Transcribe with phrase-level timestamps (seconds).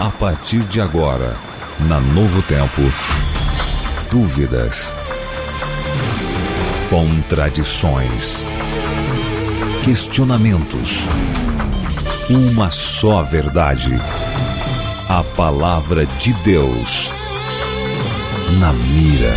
[0.00, 1.36] A partir de agora,
[1.80, 2.80] na Novo Tempo,
[4.10, 4.94] dúvidas,
[6.88, 8.46] contradições,
[9.84, 11.04] questionamentos.
[12.30, 13.90] Uma só verdade.
[15.06, 17.12] A palavra de Deus.
[18.58, 19.34] Na mira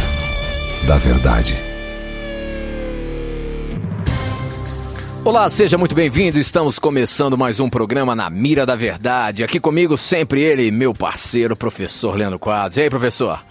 [0.87, 1.62] da verdade.
[5.25, 6.37] Olá, seja muito bem-vindo.
[6.37, 9.41] Estamos começando mais um programa na Mira da Verdade.
[9.41, 12.75] Aqui comigo sempre ele, meu parceiro, professor Leandro Quadros.
[12.75, 13.41] E aí, professor?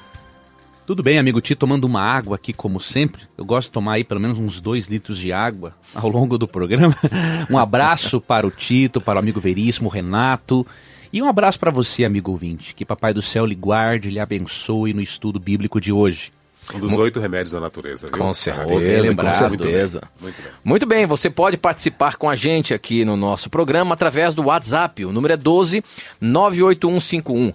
[0.86, 3.22] Tudo bem, amigo Tito, tomando uma água aqui como sempre.
[3.38, 6.46] Eu gosto de tomar aí pelo menos uns dois litros de água ao longo do
[6.46, 6.94] programa.
[7.48, 10.66] Um abraço para o Tito, para o amigo Veríssimo, Renato.
[11.10, 12.74] E um abraço para você, amigo ouvinte.
[12.74, 16.32] Que Papai do Céu lhe guarde, lhe abençoe no estudo bíblico de hoje.
[16.74, 18.18] Um dos oito remédios da natureza, viu?
[18.18, 20.02] Com certeza, com certeza.
[20.20, 20.52] Muito bem.
[20.64, 25.04] Muito bem, você pode participar com a gente aqui no nosso programa através do WhatsApp.
[25.04, 25.82] O número é 12
[26.20, 27.52] 98151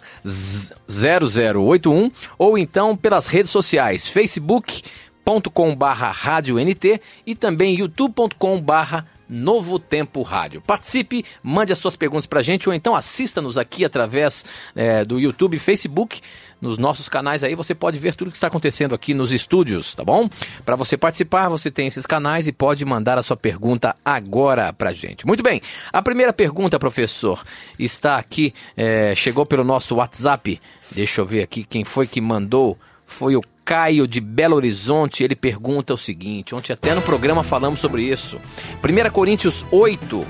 [0.88, 9.78] 0081 ou então pelas redes sociais, facebook.com barra rádio NT e também youtube.com barra Novo
[9.78, 10.62] Tempo Rádio.
[10.62, 15.58] Participe, mande as suas perguntas pra gente ou então assista-nos aqui através é, do YouTube
[15.58, 16.22] e Facebook
[16.62, 20.04] nos nossos canais aí, você pode ver tudo que está acontecendo aqui nos estúdios, tá
[20.04, 20.30] bom?
[20.66, 24.94] Para você participar, você tem esses canais e pode mandar a sua pergunta agora pra
[24.94, 25.26] gente.
[25.26, 27.44] Muito bem, a primeira pergunta, professor,
[27.78, 30.60] está aqui, é, chegou pelo nosso WhatsApp.
[30.92, 32.78] Deixa eu ver aqui quem foi que mandou.
[33.06, 37.80] Foi o Caio de Belo Horizonte, ele pergunta o seguinte: ontem até no programa falamos
[37.80, 38.40] sobre isso.
[38.84, 40.26] 1 Coríntios 8,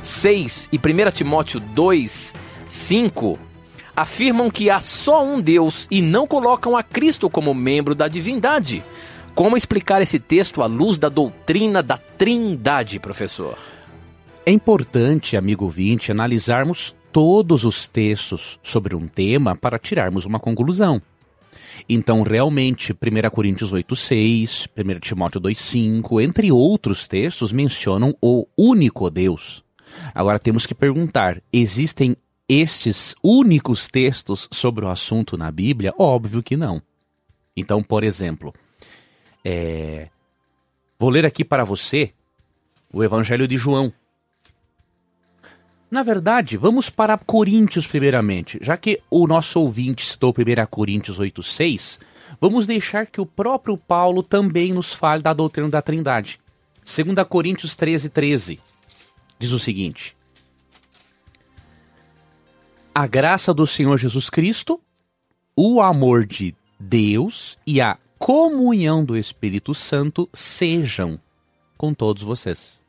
[0.00, 2.34] 6 e 1 Timóteo 2,
[2.68, 3.51] 5
[3.96, 8.82] afirmam que há só um Deus e não colocam a Cristo como membro da divindade.
[9.34, 13.56] Como explicar esse texto à luz da doutrina da Trindade, professor?
[14.44, 21.00] É importante, amigo ouvinte, analisarmos todos os textos sobre um tema para tirarmos uma conclusão.
[21.88, 29.62] Então, realmente, 1 Coríntios 8,6, 1 Timóteo 2,5, entre outros textos, mencionam o único Deus.
[30.14, 32.16] Agora temos que perguntar: existem
[32.60, 35.94] estes únicos textos sobre o assunto na Bíblia?
[35.98, 36.82] Óbvio que não.
[37.56, 38.52] Então, por exemplo,
[39.44, 40.08] é...
[40.98, 42.12] vou ler aqui para você
[42.92, 43.92] o Evangelho de João.
[45.90, 48.58] Na verdade, vamos para Coríntios primeiramente.
[48.60, 51.98] Já que o nosso ouvinte citou 1 Coríntios 8,6,
[52.40, 56.40] vamos deixar que o próprio Paulo também nos fale da doutrina da Trindade.
[56.84, 58.60] 2 Coríntios 13,13 13,
[59.38, 60.16] diz o seguinte:
[62.94, 64.80] a graça do Senhor Jesus Cristo,
[65.56, 71.18] o amor de Deus e a comunhão do Espírito Santo sejam
[71.76, 72.80] com todos vocês.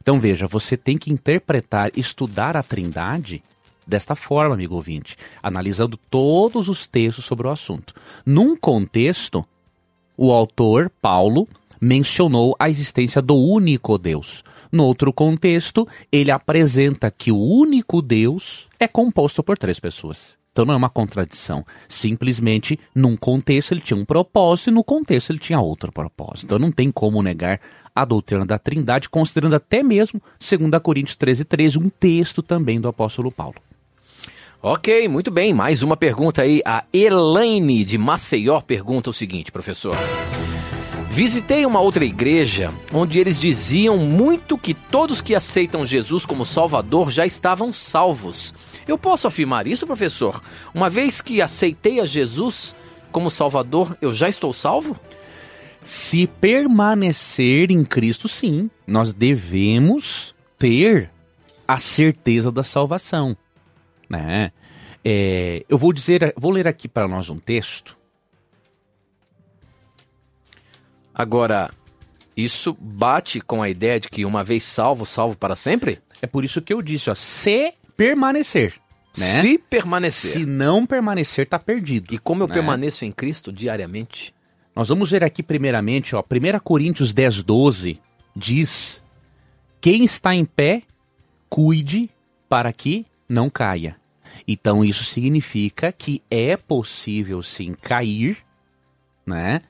[0.00, 3.42] Então veja, você tem que interpretar, estudar a Trindade
[3.86, 7.94] desta forma, amigo ouvinte, analisando todos os textos sobre o assunto.
[8.24, 9.44] Num contexto,
[10.16, 11.48] o autor, Paulo,
[11.80, 14.44] mencionou a existência do único Deus.
[14.74, 20.36] No outro contexto, ele apresenta que o único Deus é composto por três pessoas.
[20.50, 21.64] Então não é uma contradição.
[21.86, 26.46] Simplesmente, num contexto ele tinha um propósito e no contexto ele tinha outro propósito.
[26.46, 27.60] Então não tem como negar
[27.94, 32.88] a doutrina da Trindade, considerando até mesmo 2 Coríntios 13, 13, um texto também do
[32.88, 33.54] apóstolo Paulo.
[34.60, 35.54] Ok, muito bem.
[35.54, 36.60] Mais uma pergunta aí.
[36.64, 39.94] A Elaine de Maceió pergunta o seguinte, professor.
[41.14, 47.08] Visitei uma outra igreja onde eles diziam muito que todos que aceitam Jesus como Salvador
[47.08, 48.52] já estavam salvos.
[48.84, 50.42] Eu posso afirmar isso, professor?
[50.74, 52.74] Uma vez que aceitei a Jesus
[53.12, 54.98] como Salvador, eu já estou salvo?
[55.80, 61.12] Se permanecer em Cristo, sim, nós devemos ter
[61.68, 63.36] a certeza da salvação,
[64.10, 64.50] né?
[65.04, 67.96] É, eu vou dizer, vou ler aqui para nós um texto
[71.14, 71.70] Agora,
[72.36, 76.00] isso bate com a ideia de que uma vez salvo, salvo para sempre?
[76.20, 78.74] É por isso que eu disse, ó, se permanecer.
[79.16, 79.40] Né?
[79.40, 80.32] Se permanecer.
[80.32, 82.12] Se não permanecer, tá perdido.
[82.12, 82.54] E como eu né?
[82.54, 84.34] permaneço em Cristo diariamente?
[84.74, 88.00] Nós vamos ver aqui primeiramente, ó, 1 Coríntios 10, 12
[88.34, 89.02] diz:
[89.80, 90.82] Quem está em pé,
[91.48, 92.10] cuide
[92.48, 93.96] para que não caia.
[94.48, 98.38] Então isso significa que é possível sim cair,
[99.24, 99.62] né?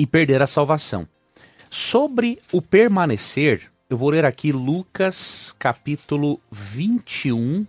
[0.00, 1.06] E perder a salvação.
[1.68, 7.66] Sobre o permanecer, eu vou ler aqui Lucas capítulo 21.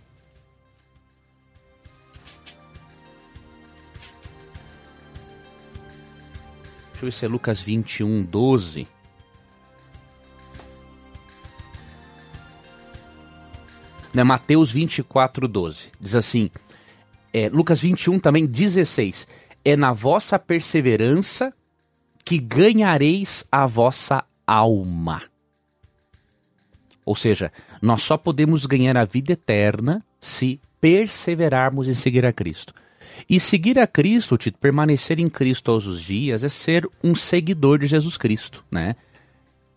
[6.92, 8.88] Deixa eu ver se é Lucas 21, 12.
[14.14, 15.90] né, Mateus 24, 12.
[16.00, 16.50] Diz assim,
[17.30, 19.28] é, Lucas 21 também, 16.
[19.62, 21.52] É na vossa perseverança
[22.24, 25.22] que ganhareis a vossa alma.
[27.04, 32.72] Ou seja, nós só podemos ganhar a vida eterna se perseverarmos em seguir a Cristo.
[33.28, 37.78] E seguir a Cristo, Tito, permanecer em Cristo todos os dias, é ser um seguidor
[37.78, 38.96] de Jesus Cristo, né?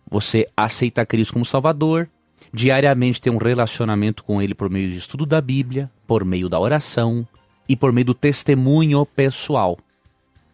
[0.08, 2.08] Você aceita Cristo como Salvador,
[2.52, 6.58] diariamente tem um relacionamento com Ele por meio de estudo da Bíblia, por meio da
[6.58, 7.26] oração
[7.68, 9.78] e por meio do testemunho pessoal.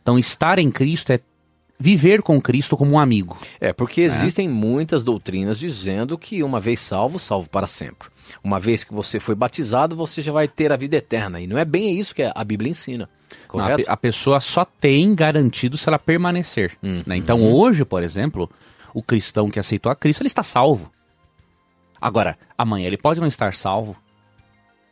[0.02, 1.20] Então, estar em Cristo é
[1.82, 3.36] viver com Cristo como um amigo.
[3.60, 4.14] É, porque né?
[4.14, 8.08] existem muitas doutrinas dizendo que uma vez salvo, salvo para sempre.
[8.42, 11.40] Uma vez que você foi batizado, você já vai ter a vida eterna.
[11.40, 13.08] E não é bem isso que a Bíblia ensina.
[13.48, 13.84] Correto?
[13.86, 16.76] Não, a, pessoa só tem garantido se ela permanecer.
[16.82, 17.16] Hum, né?
[17.16, 17.52] Então, hum.
[17.52, 18.48] hoje, por exemplo,
[18.94, 20.90] o cristão que aceitou a Cristo, ele está salvo.
[22.00, 23.96] Agora, amanhã ele pode não estar salvo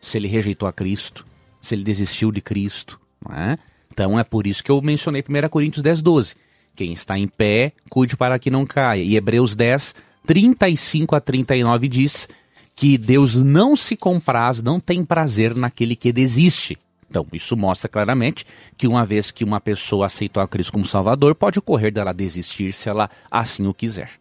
[0.01, 1.27] se ele rejeitou a Cristo,
[1.61, 3.01] se ele desistiu de Cristo.
[3.31, 3.59] É?
[3.93, 6.35] Então é por isso que eu mencionei 1 Coríntios 10, 12.
[6.81, 9.03] Quem está em pé, cuide para que não caia.
[9.03, 9.95] E Hebreus 10,
[10.27, 12.27] 35 a 39 diz
[12.75, 16.79] que Deus não se compraz, não tem prazer naquele que desiste.
[17.07, 18.47] Então, isso mostra claramente
[18.79, 22.73] que uma vez que uma pessoa aceitou a Cristo como Salvador, pode ocorrer dela desistir
[22.73, 24.13] se ela assim o quiser.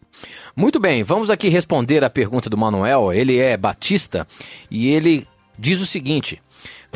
[0.54, 3.10] Muito bem, vamos aqui responder a pergunta do Manuel.
[3.10, 4.28] Ele é batista
[4.70, 5.26] e ele
[5.60, 6.40] diz o seguinte: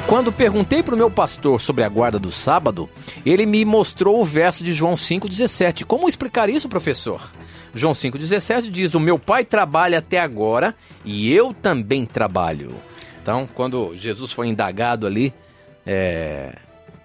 [0.07, 2.89] quando perguntei para o meu pastor sobre a guarda do sábado,
[3.25, 5.85] ele me mostrou o verso de João 5,17.
[5.85, 7.21] Como explicar isso, professor?
[7.75, 10.75] João 5,17 diz: O meu pai trabalha até agora
[11.05, 12.75] e eu também trabalho.
[13.23, 15.33] Então, quando Jesus foi indagado ali
[15.87, 16.55] é,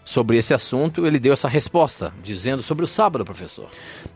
[0.03, 3.69] sobre esse assunto, ele deu essa resposta, dizendo sobre o sábado, professor.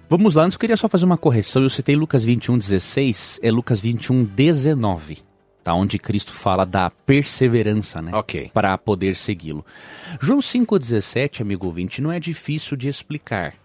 [0.10, 1.64] Vamos lá, antes eu queria só fazer uma correção.
[1.64, 5.33] Eu citei Lucas 21, 16, é Lucas 21, 19.
[5.64, 8.14] Tá, onde Cristo fala da perseverança, né?
[8.14, 8.52] Ok.
[8.54, 9.66] Para poder segui-lo.
[10.20, 13.56] João 5,17, amigo ouvinte, não é difícil de explicar.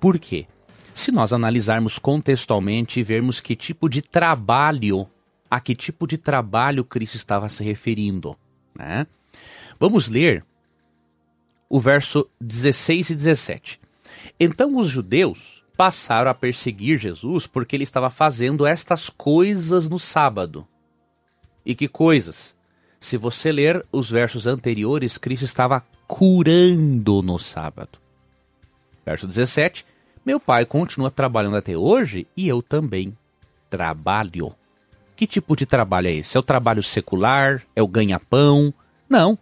[0.00, 0.46] Por quê?
[0.94, 5.06] Se nós analisarmos contextualmente e vermos que tipo de trabalho,
[5.50, 8.34] a que tipo de trabalho Cristo estava se referindo,
[8.74, 9.06] né?
[9.78, 10.42] Vamos ler
[11.68, 13.80] o verso 16 e 17.
[14.38, 20.66] Então os judeus passaram a perseguir Jesus porque ele estava fazendo estas coisas no sábado.
[21.70, 22.56] E que coisas?
[22.98, 27.96] Se você ler os versos anteriores, Cristo estava curando no sábado.
[29.06, 29.86] Verso 17:
[30.26, 33.16] Meu pai continua trabalhando até hoje e eu também
[33.70, 34.52] trabalho.
[35.14, 36.36] Que tipo de trabalho é esse?
[36.36, 37.62] É o trabalho secular?
[37.76, 38.74] É o ganha-pão?
[39.08, 39.38] Não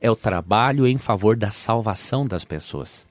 [0.00, 3.04] é o trabalho em favor da salvação das pessoas.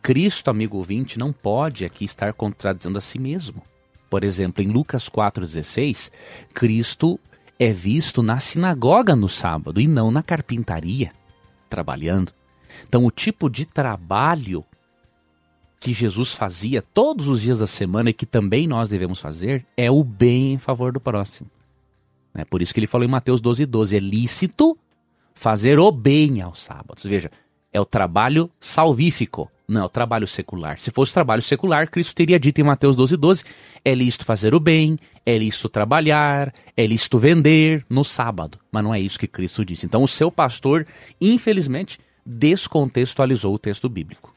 [0.00, 3.62] Cristo, amigo ouvinte, não pode aqui estar contradizendo a si mesmo.
[4.08, 6.10] Por exemplo, em Lucas 4,16,
[6.54, 7.20] Cristo
[7.58, 11.12] é visto na sinagoga no sábado e não na carpintaria,
[11.68, 12.32] trabalhando.
[12.86, 14.64] Então, o tipo de trabalho
[15.80, 19.90] que Jesus fazia todos os dias da semana e que também nós devemos fazer é
[19.90, 21.50] o bem em favor do próximo.
[22.34, 24.78] É por isso que ele falou em Mateus 12,12: 12, é lícito
[25.34, 27.04] fazer o bem aos sábados.
[27.04, 27.30] Veja,
[27.72, 30.78] é o trabalho salvífico, não é o trabalho secular.
[30.78, 33.44] Se fosse trabalho secular, Cristo teria dito em Mateus 12, 12:
[33.84, 38.58] é lícito fazer o bem, é lícito trabalhar, é lícito vender no sábado.
[38.72, 39.86] Mas não é isso que Cristo disse.
[39.86, 40.86] Então, o seu pastor,
[41.20, 44.32] infelizmente, descontextualizou o texto bíblico.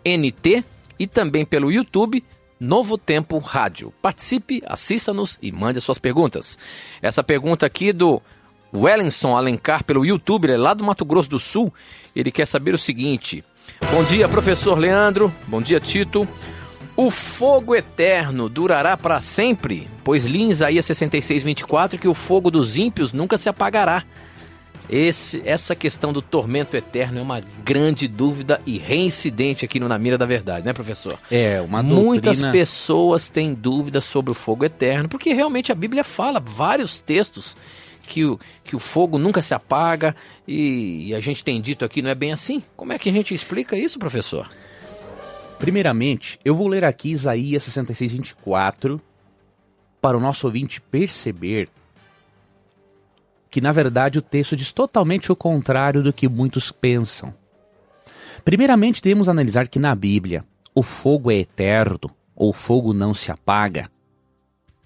[0.05, 0.63] NT
[0.99, 2.23] e também pelo YouTube
[2.59, 3.93] Novo Tempo Rádio.
[4.01, 6.59] Participe, assista-nos e mande as suas perguntas.
[7.03, 8.23] Essa pergunta aqui do
[8.75, 11.73] Wellington Alencar pelo YouTube, ele é lá do Mato Grosso do Sul.
[12.15, 13.45] Ele quer saber o seguinte:
[13.91, 15.33] Bom dia, professor Leandro.
[15.47, 16.27] Bom dia, Tito.
[16.97, 19.89] O fogo eterno durará para sempre?
[20.03, 24.03] Pois li em Isaías 66, 24 que o fogo dos ímpios nunca se apagará.
[24.89, 29.99] Esse, essa questão do tormento eterno é uma grande dúvida e reincidente aqui no Na
[29.99, 31.19] Mira da Verdade, né, professor?
[31.31, 32.07] É, uma doutrina...
[32.07, 37.57] Muitas pessoas têm dúvidas sobre o fogo eterno, porque realmente a Bíblia fala vários textos
[38.07, 40.15] que o, que o fogo nunca se apaga
[40.47, 42.63] e, e a gente tem dito aqui não é bem assim.
[42.77, 44.49] Como é que a gente explica isso, professor?
[45.59, 49.01] Primeiramente, eu vou ler aqui Isaías 66, 24,
[50.01, 51.69] para o nosso ouvinte perceber
[53.51, 57.35] que, na verdade, o texto diz totalmente o contrário do que muitos pensam.
[58.45, 63.33] Primeiramente, devemos analisar que na Bíblia o fogo é eterno, ou o fogo não se
[63.33, 63.91] apaga,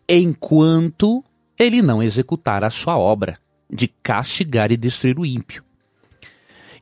[0.09, 1.25] enquanto
[1.59, 3.39] ele não executar a sua obra.
[3.73, 5.63] de castigar e destruir o ímpio.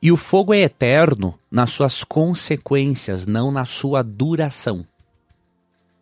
[0.01, 4.85] E o fogo é eterno nas suas consequências, não na sua duração.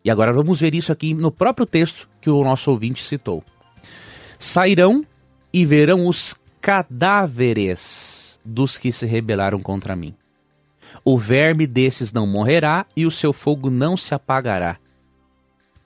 [0.03, 3.43] E agora vamos ver isso aqui no próprio texto que o nosso ouvinte citou.
[4.39, 5.05] Sairão
[5.51, 10.15] e verão os cadáveres dos que se rebelaram contra mim.
[11.03, 14.77] O verme desses não morrerá e o seu fogo não se apagará.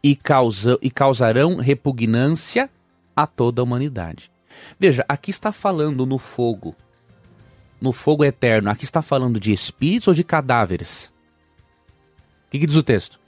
[0.04, 2.70] E, causa, e causarão repugnância
[3.16, 4.32] a toda a humanidade.
[4.80, 6.76] Veja, aqui está falando no fogo
[7.82, 11.12] no fogo eterno, aqui está falando de espíritos ou de cadáveres?
[12.48, 13.20] O que, que diz o texto?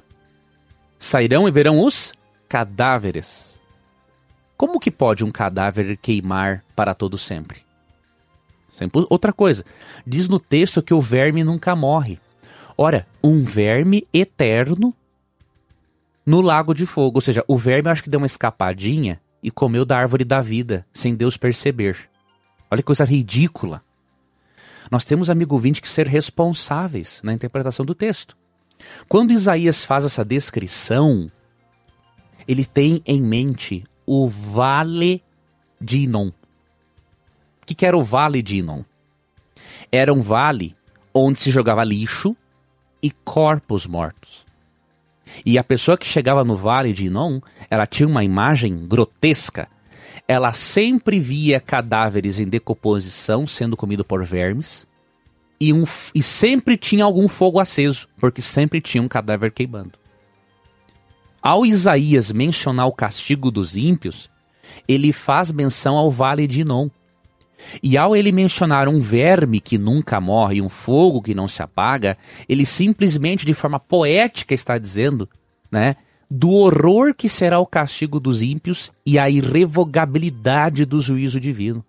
[1.00, 2.14] Sairão e verão os
[2.48, 3.53] cadáveres.
[4.58, 7.62] Como que pode um cadáver queimar para todo sempre?
[9.10, 9.64] Outra coisa,
[10.06, 12.20] diz no texto que o verme nunca morre.
[12.78, 14.94] Ora, um verme eterno
[16.26, 17.18] no lago de fogo.
[17.18, 20.86] Ou seja, o verme acho que deu uma escapadinha e comeu da árvore da vida,
[20.92, 22.10] sem Deus perceber.
[22.72, 23.84] Olha que coisa ridícula.
[24.90, 28.36] Nós temos, amigo ouvinte, que ser responsáveis na interpretação do texto.
[29.08, 31.32] Quando Isaías faz essa descrição,
[32.48, 35.24] ele tem em mente o Vale
[35.80, 36.30] de Inon.
[36.30, 38.84] O que, que era o Vale de Inon?
[39.92, 40.76] Era um vale
[41.14, 42.36] onde se jogava lixo
[43.02, 44.46] e corpos mortos.
[45.46, 49.70] E a pessoa que chegava no Vale de Inon, ela tinha uma imagem grotesca
[50.28, 54.88] ela sempre via cadáveres em decomposição sendo comido por vermes
[55.60, 55.84] e, um,
[56.14, 59.98] e sempre tinha algum fogo aceso, porque sempre tinha um cadáver queimando.
[61.44, 64.32] Ao Isaías mencionar o castigo dos ímpios,
[64.88, 66.90] ele faz menção ao vale de Inon.
[67.82, 72.18] E ao ele mencionar um verme que nunca morre, um fogo que não se apaga,
[72.48, 75.28] ele simplesmente de forma poética está dizendo,
[75.70, 75.98] né,
[76.32, 81.84] do horror que será o castigo dos ímpios e a irrevogabilidade do juízo divino.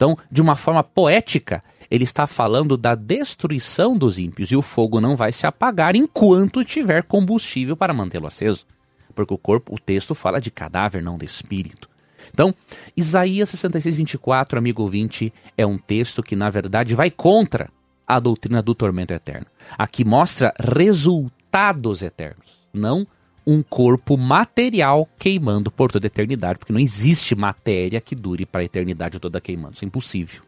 [0.00, 4.98] Então, de uma forma poética, ele está falando da destruição dos ímpios e o fogo
[4.98, 8.64] não vai se apagar enquanto tiver combustível para mantê-lo aceso.
[9.14, 11.86] Porque o corpo, o texto fala de cadáver, não de espírito.
[12.32, 12.54] Então,
[12.96, 17.68] Isaías 66, 24, amigo ouvinte, é um texto que, na verdade, vai contra
[18.08, 19.48] a doutrina do tormento eterno.
[19.76, 23.06] Aqui mostra resultados eternos não
[23.46, 28.60] um corpo material queimando por toda a eternidade, porque não existe matéria que dure para
[28.60, 29.74] a eternidade toda queimando.
[29.74, 30.42] Isso é impossível.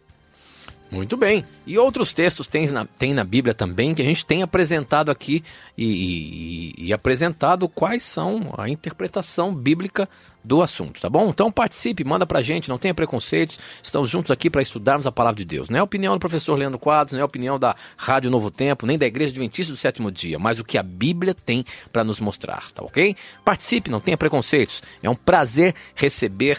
[0.93, 1.43] Muito bem.
[1.67, 5.43] E outros textos tem na, tem na Bíblia também que a gente tem apresentado aqui
[5.77, 10.07] e, e, e, apresentado quais são a interpretação bíblica
[10.45, 11.31] do assunto, tá bom?
[11.31, 15.39] Então participe, manda pra gente, não tenha preconceitos, estamos juntos aqui para estudarmos a palavra
[15.39, 15.71] de Deus.
[15.71, 18.51] Não é a opinião do professor Leandro Quadros, não é a opinião da Rádio Novo
[18.51, 22.05] Tempo, nem da Igreja Adventista do Sétimo Dia, mas o que a Bíblia tem para
[22.05, 23.17] nos mostrar, tá ok?
[23.43, 24.83] Participe, não tenha preconceitos.
[25.03, 26.59] É um prazer receber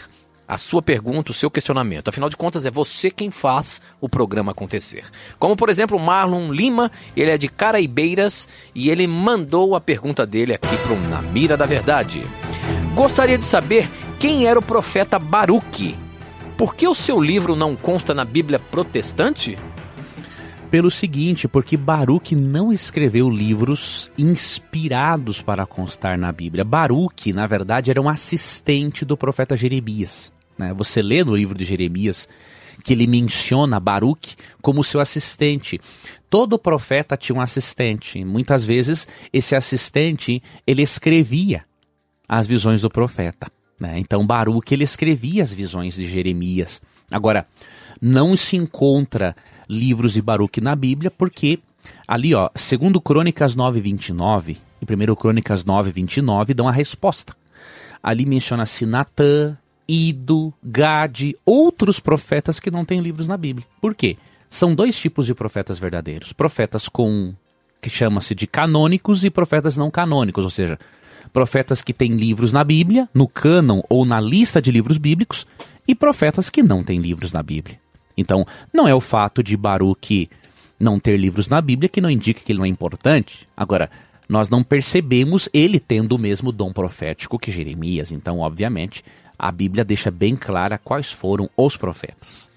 [0.54, 2.08] a sua pergunta, o seu questionamento.
[2.08, 5.04] Afinal de contas, é você quem faz o programa acontecer.
[5.36, 10.54] Como, por exemplo, Marlon Lima, ele é de Caraibeiras e ele mandou a pergunta dele
[10.54, 12.24] aqui para o Na Mira da Verdade.
[12.94, 15.98] Gostaria de saber quem era o profeta Baruque.
[16.56, 19.58] Por que o seu livro não consta na Bíblia protestante?
[20.70, 26.64] Pelo seguinte, porque Baruque não escreveu livros inspirados para constar na Bíblia.
[26.64, 30.33] Baruque, na verdade, era um assistente do profeta Jeremias.
[30.58, 30.72] Né?
[30.74, 32.28] Você lê no livro de Jeremias
[32.82, 35.80] que ele menciona Baruch como seu assistente.
[36.28, 38.24] Todo profeta tinha um assistente.
[38.24, 41.64] Muitas vezes esse assistente ele escrevia
[42.28, 43.50] as visões do profeta.
[43.78, 43.98] Né?
[43.98, 46.82] Então Baruch ele escrevia as visões de Jeremias.
[47.10, 47.46] Agora
[48.00, 49.36] não se encontra
[49.68, 51.58] livros de Baruch na Bíblia porque
[52.06, 57.34] ali ó, segundo Crônicas 9:29 e primeiro Crônicas 9:29 dão a resposta.
[58.02, 59.56] Ali menciona-se Natã,
[59.88, 63.66] Ido, Gade, outros profetas que não têm livros na Bíblia.
[63.80, 64.16] Por quê?
[64.48, 67.34] São dois tipos de profetas verdadeiros: profetas com
[67.80, 70.78] que chama-se de canônicos e profetas não canônicos, ou seja,
[71.32, 75.46] profetas que têm livros na Bíblia, no cânon ou na lista de livros bíblicos,
[75.86, 77.78] e profetas que não têm livros na Bíblia.
[78.16, 80.30] Então, não é o fato de Baruch
[80.78, 83.48] não ter livros na Bíblia que não indica que ele não é importante.
[83.56, 83.90] Agora,
[84.28, 88.12] nós não percebemos ele tendo o mesmo dom profético que Jeremias.
[88.12, 89.04] Então, obviamente,
[89.38, 92.48] a Bíblia deixa bem clara quais foram os profetas.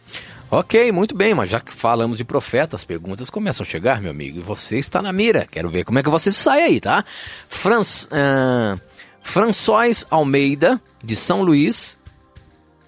[0.50, 4.40] Ok, muito bem, mas já que falamos de profetas, perguntas começam a chegar, meu amigo,
[4.40, 5.46] e você está na mira.
[5.50, 7.04] Quero ver como é que você sai aí, tá?
[7.50, 8.80] Franz, uh,
[9.22, 11.98] François Almeida, de São Luís,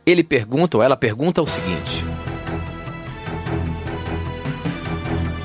[0.05, 2.05] ele pergunta, ou ela pergunta o seguinte.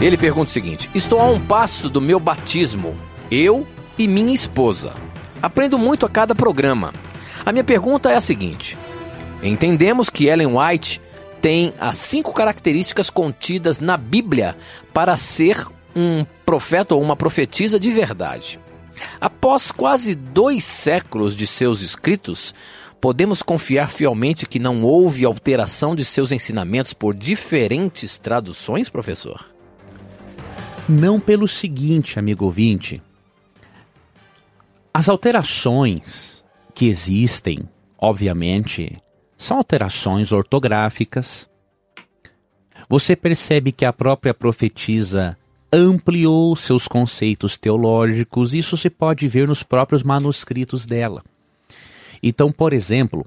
[0.00, 2.96] Ele pergunta o seguinte: Estou a um passo do meu batismo,
[3.30, 3.66] eu
[3.98, 4.94] e minha esposa.
[5.42, 6.92] Aprendo muito a cada programa.
[7.44, 8.78] A minha pergunta é a seguinte:
[9.42, 11.00] Entendemos que Ellen White
[11.42, 14.56] tem as cinco características contidas na Bíblia
[14.94, 18.58] para ser um profeta ou uma profetisa de verdade.
[19.20, 22.54] Após quase dois séculos de seus escritos,
[23.00, 29.44] podemos confiar fielmente que não houve alteração de seus ensinamentos por diferentes traduções, professor?
[30.88, 33.02] Não pelo seguinte, amigo ouvinte.
[34.92, 36.33] As alterações
[36.74, 37.68] que existem,
[38.00, 38.96] obviamente,
[39.36, 41.48] são alterações ortográficas.
[42.88, 45.36] Você percebe que a própria profetisa
[45.72, 51.22] ampliou seus conceitos teológicos, isso se pode ver nos próprios manuscritos dela.
[52.22, 53.26] Então, por exemplo,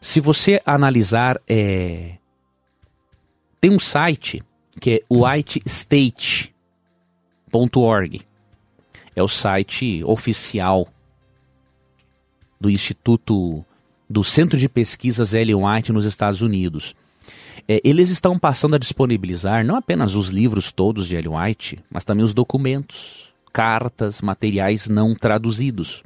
[0.00, 2.16] se você analisar, é...
[3.60, 4.42] tem um site
[4.80, 6.52] que é whitestate.org.
[9.14, 10.88] É o site oficial
[12.62, 13.64] do Instituto
[14.08, 16.94] do Centro de Pesquisas Ellen White nos Estados Unidos.
[17.66, 22.04] É, eles estão passando a disponibilizar não apenas os livros todos de Ellen White, mas
[22.04, 26.04] também os documentos, cartas, materiais não traduzidos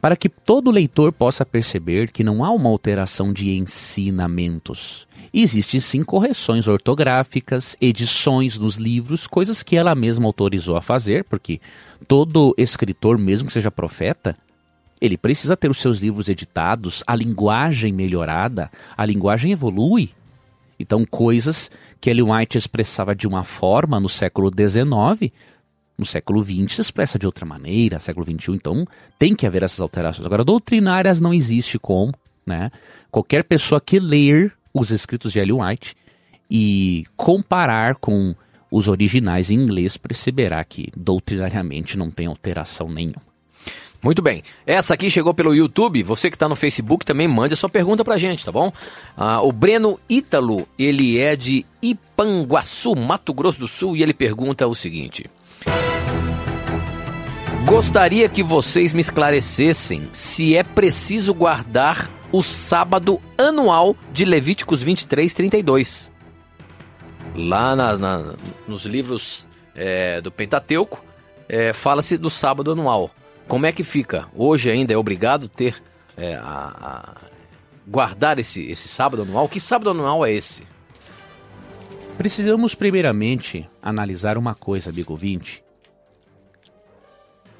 [0.00, 5.06] para que todo leitor possa perceber que não há uma alteração de ensinamentos.
[5.32, 11.60] Existem sim correções ortográficas, edições dos livros, coisas que ela mesma autorizou a fazer, porque
[12.08, 14.36] todo escritor, mesmo que seja profeta,
[15.00, 20.10] ele precisa ter os seus livros editados, a linguagem melhorada, a linguagem evolui.
[20.78, 25.32] Então, coisas que Ellen White expressava de uma forma no século XIX,
[26.00, 28.86] no século XX se expressa de outra maneira, século XXI, então
[29.18, 30.26] tem que haver essas alterações.
[30.26, 32.12] Agora, doutrinárias não existe como,
[32.44, 32.70] né?
[33.10, 35.94] Qualquer pessoa que ler os escritos de Ellen White
[36.50, 38.34] e comparar com
[38.70, 43.30] os originais em inglês perceberá que doutrinariamente não tem alteração nenhuma.
[44.02, 44.42] Muito bem.
[44.66, 46.02] Essa aqui chegou pelo YouTube.
[46.02, 48.72] Você que está no Facebook também mande a sua pergunta para a gente, tá bom?
[49.14, 54.66] Ah, o Breno Ítalo, ele é de Ipanguaçu, Mato Grosso do Sul, e ele pergunta
[54.66, 55.26] o seguinte:
[57.70, 65.32] Gostaria que vocês me esclarecessem se é preciso guardar o sábado anual de Levíticos 23,
[65.32, 66.12] 32.
[67.36, 68.34] Lá na, na,
[68.66, 71.00] nos livros é, do Pentateuco,
[71.48, 73.08] é, fala-se do sábado anual.
[73.46, 74.26] Como é que fica?
[74.34, 75.80] Hoje ainda é obrigado ter
[76.16, 77.14] é, a, a
[77.86, 79.48] guardar esse, esse sábado anual?
[79.48, 80.64] Que sábado anual é esse?
[82.18, 85.69] Precisamos primeiramente analisar uma coisa, amigo 20.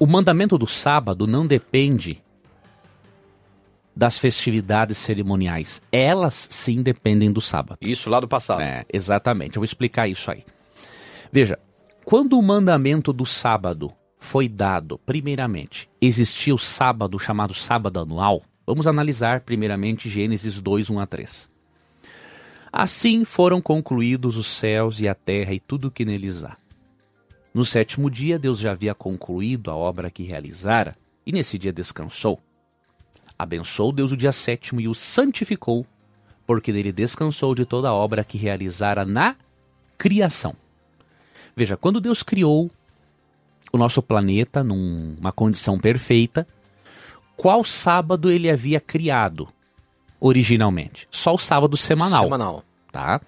[0.01, 2.23] O mandamento do sábado não depende
[3.95, 5.79] das festividades cerimoniais.
[5.91, 7.77] Elas sim dependem do sábado.
[7.79, 8.63] Isso lá do passado.
[8.63, 9.57] É, exatamente.
[9.57, 10.43] Eu vou explicar isso aí.
[11.31, 11.59] Veja,
[12.03, 18.41] quando o mandamento do sábado foi dado, primeiramente, existia o sábado chamado sábado anual.
[18.65, 21.51] Vamos analisar primeiramente Gênesis 2, 1 a 3.
[22.73, 26.57] Assim foram concluídos os céus e a terra e tudo o que neles há.
[27.53, 32.39] No sétimo dia, Deus já havia concluído a obra que realizara, e nesse dia descansou.
[33.37, 35.85] Abençoou Deus o dia sétimo e o santificou,
[36.47, 39.35] porque nele descansou de toda a obra que realizara na
[39.97, 40.55] criação.
[41.55, 42.71] Veja, quando Deus criou
[43.71, 46.47] o nosso planeta numa condição perfeita,
[47.35, 49.49] qual sábado ele havia criado
[50.19, 51.07] originalmente?
[51.11, 52.23] Só o sábado semanal.
[52.23, 52.63] Semanal.
[52.91, 53.19] Tá?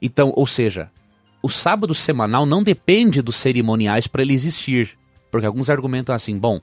[0.00, 0.90] Então, ou seja,
[1.42, 4.98] o sábado semanal não depende dos cerimoniais para ele existir.
[5.30, 6.60] Porque alguns argumentam assim, bom,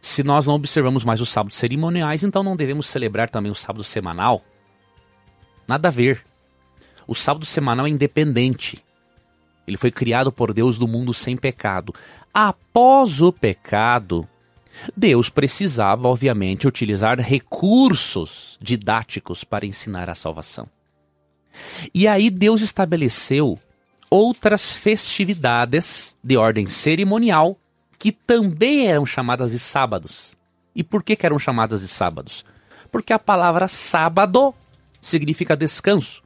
[0.00, 3.84] se nós não observamos mais os sábados cerimoniais, então não devemos celebrar também o sábado
[3.84, 4.42] semanal?
[5.68, 6.24] Nada a ver.
[7.06, 8.82] O sábado semanal é independente.
[9.66, 11.94] Ele foi criado por Deus do mundo sem pecado.
[12.34, 14.26] Após o pecado,
[14.96, 20.68] Deus precisava, obviamente, utilizar recursos didáticos para ensinar a salvação.
[21.94, 23.58] E aí Deus estabeleceu
[24.12, 27.56] outras festividades de ordem cerimonial
[27.98, 30.36] que também eram chamadas de sábados.
[30.76, 32.44] E por que, que eram chamadas de sábados?
[32.90, 34.52] Porque a palavra sábado
[35.00, 36.22] significa descanso.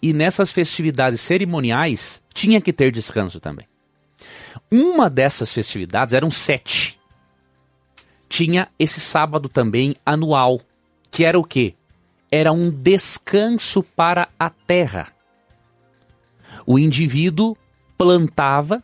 [0.00, 3.68] E nessas festividades cerimoniais tinha que ter descanso também.
[4.72, 6.98] Uma dessas festividades eram sete.
[8.26, 10.62] Tinha esse sábado também anual,
[11.10, 11.74] que era o quê?
[12.32, 15.17] Era um descanso para a terra.
[16.66, 17.56] O indivíduo
[17.96, 18.82] plantava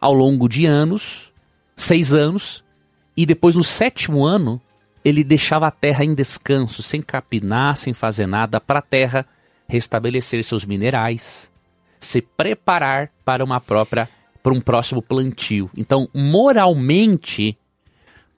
[0.00, 1.32] ao longo de anos,
[1.76, 2.64] seis anos,
[3.16, 4.60] e depois no sétimo ano
[5.04, 9.26] ele deixava a terra em descanso, sem capinar, sem fazer nada, para a terra
[9.68, 11.50] restabelecer seus minerais,
[12.00, 14.08] se preparar para uma própria
[14.42, 15.68] para um próximo plantio.
[15.76, 17.58] Então, moralmente,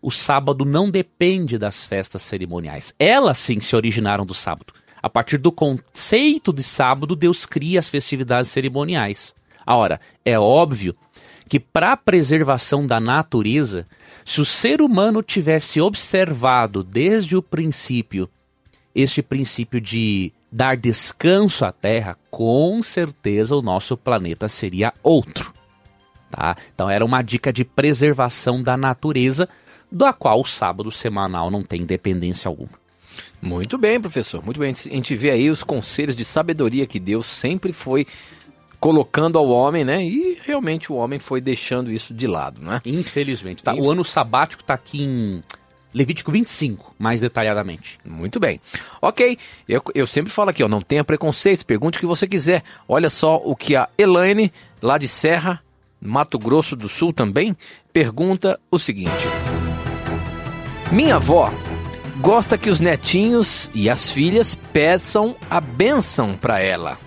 [0.00, 2.94] o sábado não depende das festas cerimoniais.
[2.98, 4.72] Elas sim se originaram do sábado.
[5.02, 9.34] A partir do conceito de sábado, Deus cria as festividades cerimoniais.
[9.66, 10.94] Ora, é óbvio
[11.48, 13.87] que para a preservação da natureza,
[14.24, 18.28] se o ser humano tivesse observado desde o princípio
[18.94, 25.52] este princípio de dar descanso à Terra, com certeza o nosso planeta seria outro.
[26.30, 26.56] Tá?
[26.74, 29.48] Então era uma dica de preservação da natureza,
[29.90, 32.88] da qual o sábado semanal não tem dependência alguma.
[33.40, 34.44] Muito bem, professor.
[34.44, 34.72] Muito bem.
[34.72, 38.07] A gente vê aí os conselhos de sabedoria que Deus sempre foi
[38.81, 40.04] colocando ao homem, né?
[40.04, 42.81] E realmente o homem foi deixando isso de lado, né?
[42.85, 43.62] Infelizmente.
[43.62, 43.74] Tá?
[43.74, 45.42] O ano sabático está aqui em
[45.92, 47.98] Levítico 25, mais detalhadamente.
[48.04, 48.61] Muito bem.
[49.00, 52.62] Ok, eu, eu sempre falo aqui, ó, não tenha preconceitos, pergunte o que você quiser.
[52.87, 54.52] Olha só o que a Elaine,
[54.83, 55.62] lá de Serra,
[56.00, 57.57] Mato Grosso do Sul também,
[57.92, 59.11] pergunta o seguinte.
[60.92, 61.52] Minha avó
[62.20, 66.98] gosta que os netinhos e as filhas peçam a bênção para ela.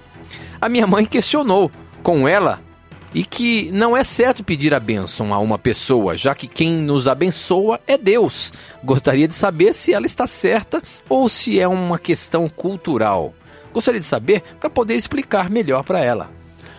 [0.59, 1.69] A minha mãe questionou
[2.01, 2.61] com ela
[3.13, 7.09] e que não é certo pedir a bênção a uma pessoa, já que quem nos
[7.09, 8.53] abençoa é Deus.
[8.83, 13.33] Gostaria de saber se ela está certa ou se é uma questão cultural.
[13.73, 16.29] Gostaria de saber para poder explicar melhor para ela.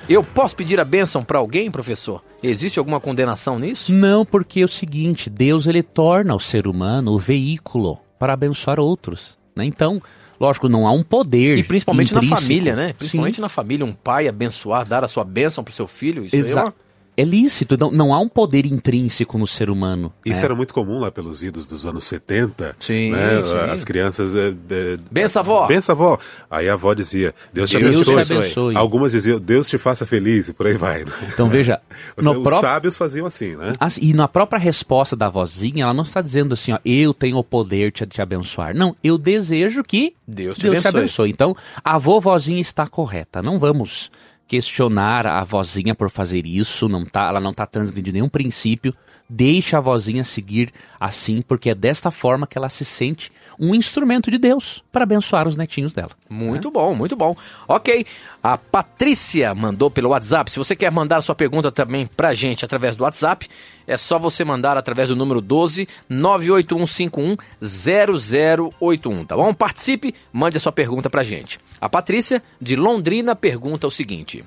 [0.09, 2.23] Eu posso pedir a bênção para alguém, professor?
[2.43, 3.93] Existe alguma condenação nisso?
[3.93, 8.79] Não, porque é o seguinte, Deus ele torna o ser humano o veículo para abençoar
[8.79, 9.37] outros.
[9.57, 9.65] Né?
[9.65, 10.01] Então,
[10.39, 11.59] lógico, não há um poder.
[11.59, 12.37] E principalmente intrínseco.
[12.37, 12.93] na família, né?
[12.93, 13.41] Principalmente Sim.
[13.41, 16.25] na família, um pai abençoar, dar a sua bênção para o seu filho.
[16.25, 16.59] Isso Exato.
[16.61, 16.75] é uma
[17.17, 20.13] é lícito, não, não há um poder intrínseco no ser humano.
[20.25, 20.45] Isso é.
[20.45, 22.77] era muito comum lá pelos idos dos anos 70.
[22.79, 23.37] Sim, né?
[23.45, 23.71] sim.
[23.71, 24.35] As crianças.
[24.35, 25.67] É, é, bença avó.
[25.67, 26.19] Bença avó.
[26.51, 28.25] Aí a avó dizia, Deus te, Deus abençoe.
[28.25, 28.77] te abençoe.
[28.77, 31.05] Algumas diziam, Deus te faça feliz, e por aí vai.
[31.05, 31.13] Né?
[31.33, 31.81] Então veja.
[32.17, 32.61] Os, no os pró...
[32.61, 33.73] sábios faziam assim, né?
[33.79, 37.37] As, e na própria resposta da vozinha, ela não está dizendo assim, ó, eu tenho
[37.37, 38.75] o poder de te abençoar.
[38.75, 40.91] Não, eu desejo que Deus te, Deus abençoe.
[40.91, 41.31] te abençoe.
[41.31, 43.43] Então, a vovozinha está correta.
[43.43, 44.11] Não vamos
[44.53, 48.95] questionar a vozinha por fazer isso, não tá, ela não está transgredindo nenhum princípio.
[49.27, 54.29] Deixa a vozinha seguir assim, porque é desta forma que ela se sente um instrumento
[54.29, 56.11] de Deus para abençoar os netinhos dela.
[56.29, 56.73] Muito né?
[56.75, 57.33] bom, muito bom.
[57.69, 58.05] Ok,
[58.43, 60.51] a Patrícia mandou pelo WhatsApp.
[60.51, 63.49] Se você quer mandar a sua pergunta também pra gente através do WhatsApp,
[63.87, 69.55] é só você mandar através do número 12 98151 0081, tá bom?
[69.55, 71.61] Participe, mande a sua pergunta pra gente.
[71.81, 74.45] A Patrícia, de Londrina, pergunta o seguinte: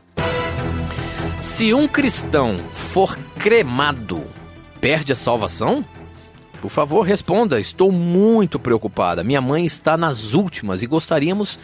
[1.39, 4.25] Se um cristão for cremado,
[4.82, 5.86] perde a salvação?
[6.62, 7.60] Por favor, responda.
[7.60, 9.24] Estou muito preocupada.
[9.24, 11.60] Minha mãe está nas últimas e gostaríamos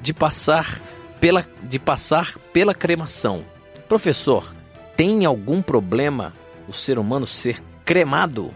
[0.00, 0.80] de passar
[1.20, 3.44] pela, de passar pela cremação.
[3.88, 4.54] Professor,
[4.96, 6.34] tem algum problema
[6.68, 8.52] o ser humano ser cremado?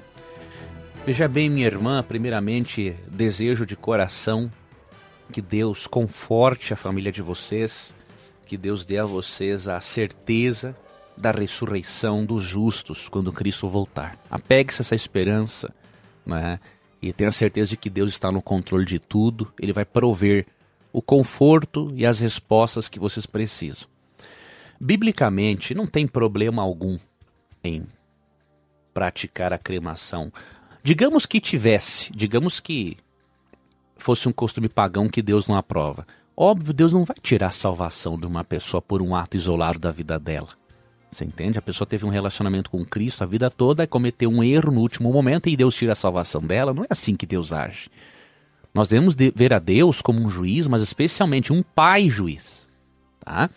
[1.04, 4.50] Veja bem, minha irmã, primeiramente, desejo de coração
[5.32, 7.94] que Deus conforte a família de vocês,
[8.44, 10.76] que Deus dê a vocês a certeza
[11.16, 14.18] da ressurreição dos justos quando Cristo voltar.
[14.30, 15.72] Apegue-se a essa esperança,
[16.24, 16.60] né?
[17.00, 20.46] E tenha certeza de que Deus está no controle de tudo, Ele vai prover
[20.92, 23.88] o conforto e as respostas que vocês precisam.
[24.80, 26.98] Biblicamente, não tem problema algum
[27.62, 27.86] em
[28.92, 30.32] praticar a cremação.
[30.82, 32.96] Digamos que tivesse, digamos que
[33.96, 36.06] fosse um costume pagão que Deus não aprova.
[36.36, 39.90] Óbvio, Deus não vai tirar a salvação de uma pessoa por um ato isolado da
[39.90, 40.48] vida dela.
[41.10, 41.58] Você entende?
[41.58, 45.12] A pessoa teve um relacionamento com Cristo a vida toda cometeu um erro no último
[45.12, 46.74] momento e Deus tira a salvação dela.
[46.74, 47.88] Não é assim que Deus age.
[48.74, 52.68] Nós devemos ver a Deus como um juiz, mas especialmente um pai juiz.
[53.24, 53.48] Tá?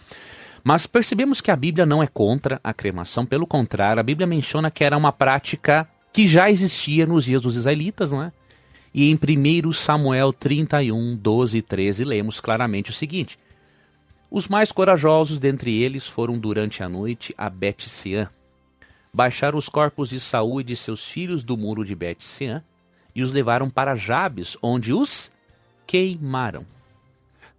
[0.64, 4.72] Mas percebemos que a Bíblia não é contra a cremação, pelo contrário, a Bíblia menciona
[4.72, 8.32] que era uma prática que já existia nos dias dos israelitas, não é?
[8.94, 13.38] E em 1 Samuel 31, 12 e 13, lemos claramente o seguinte:
[14.32, 18.30] Os mais corajosos dentre eles foram durante a noite a Bet-Sean.
[19.12, 22.64] Baixaram os corpos de Saul e de seus filhos do muro de Bet-Sean
[23.16, 25.32] e os levaram para Jabes, onde os
[25.88, 26.64] queimaram.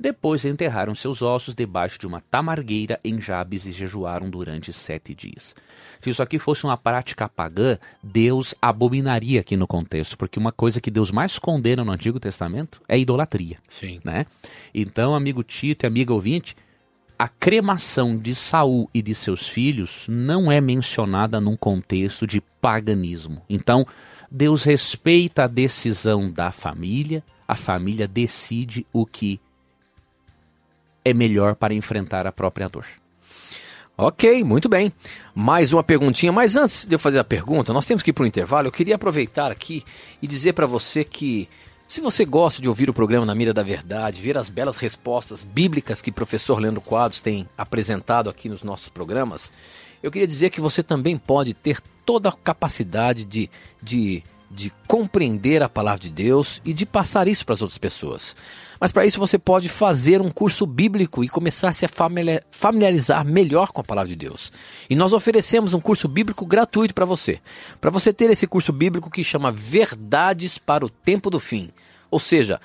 [0.00, 5.54] Depois enterraram seus ossos debaixo de uma tamargueira em Jabes e jejuaram durante sete dias.
[6.00, 10.80] Se isso aqui fosse uma prática pagã, Deus abominaria aqui no contexto, porque uma coisa
[10.80, 13.58] que Deus mais condena no Antigo Testamento é idolatria.
[13.68, 14.00] Sim.
[14.02, 14.24] Né?
[14.72, 16.56] Então, amigo Tito e amiga ouvinte,
[17.18, 23.42] a cremação de Saul e de seus filhos não é mencionada num contexto de paganismo.
[23.50, 23.86] Então,
[24.30, 29.38] Deus respeita a decisão da família, a família decide o que
[31.04, 32.86] é melhor para enfrentar a própria dor.
[33.96, 34.90] Ok, muito bem.
[35.34, 38.24] Mais uma perguntinha, mas antes de eu fazer a pergunta, nós temos que ir para
[38.24, 38.68] o intervalo.
[38.68, 39.84] Eu queria aproveitar aqui
[40.22, 41.48] e dizer para você que
[41.86, 45.42] se você gosta de ouvir o programa Na Mira da Verdade, ver as belas respostas
[45.44, 49.52] bíblicas que o professor Leandro Quadros tem apresentado aqui nos nossos programas,
[50.02, 53.50] eu queria dizer que você também pode ter toda a capacidade de,
[53.82, 58.36] de, de compreender a palavra de Deus e de passar isso para as outras pessoas.
[58.80, 61.86] Mas para isso você pode fazer um curso bíblico e começar a se
[62.50, 64.50] familiarizar melhor com a palavra de Deus.
[64.88, 67.40] E nós oferecemos um curso bíblico gratuito para você.
[67.78, 71.70] Para você ter esse curso bíblico que chama Verdades para o Tempo do Fim.
[72.10, 72.58] Ou seja,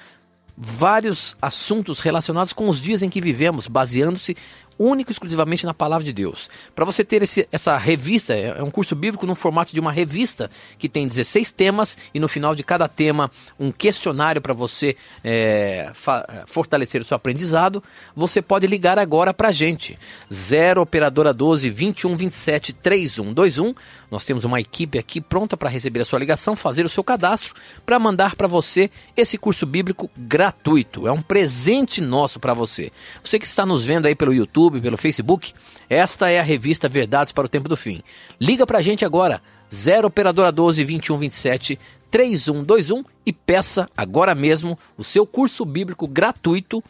[0.57, 4.37] vários assuntos relacionados com os dias em que vivemos, baseando-se
[4.77, 6.49] único e exclusivamente na palavra de Deus.
[6.75, 9.91] Para você ter esse, essa revista, é, é um curso bíblico no formato de uma
[9.91, 14.95] revista que tem 16 temas e no final de cada tema um questionário para você
[15.23, 15.91] é,
[16.45, 17.81] fortalecer o seu aprendizado.
[18.15, 19.97] Você pode ligar agora para a gente.
[20.33, 23.73] 0 Operadora 12 21 27 3121.
[24.09, 27.53] Nós temos uma equipe aqui pronta para receber a sua ligação, fazer o seu cadastro
[27.85, 31.07] para mandar para você esse curso bíblico gratuito.
[31.07, 32.91] É um presente nosso para você.
[33.23, 35.53] Você que está nos vendo aí pelo YouTube, pelo Facebook.
[35.89, 38.01] Esta é a revista Verdades para o Tempo do Fim.
[38.39, 39.41] Liga pra gente agora,
[39.73, 41.79] 0 Operadora 12 21 27
[42.11, 46.83] 3121 e peça agora mesmo o seu curso bíblico gratuito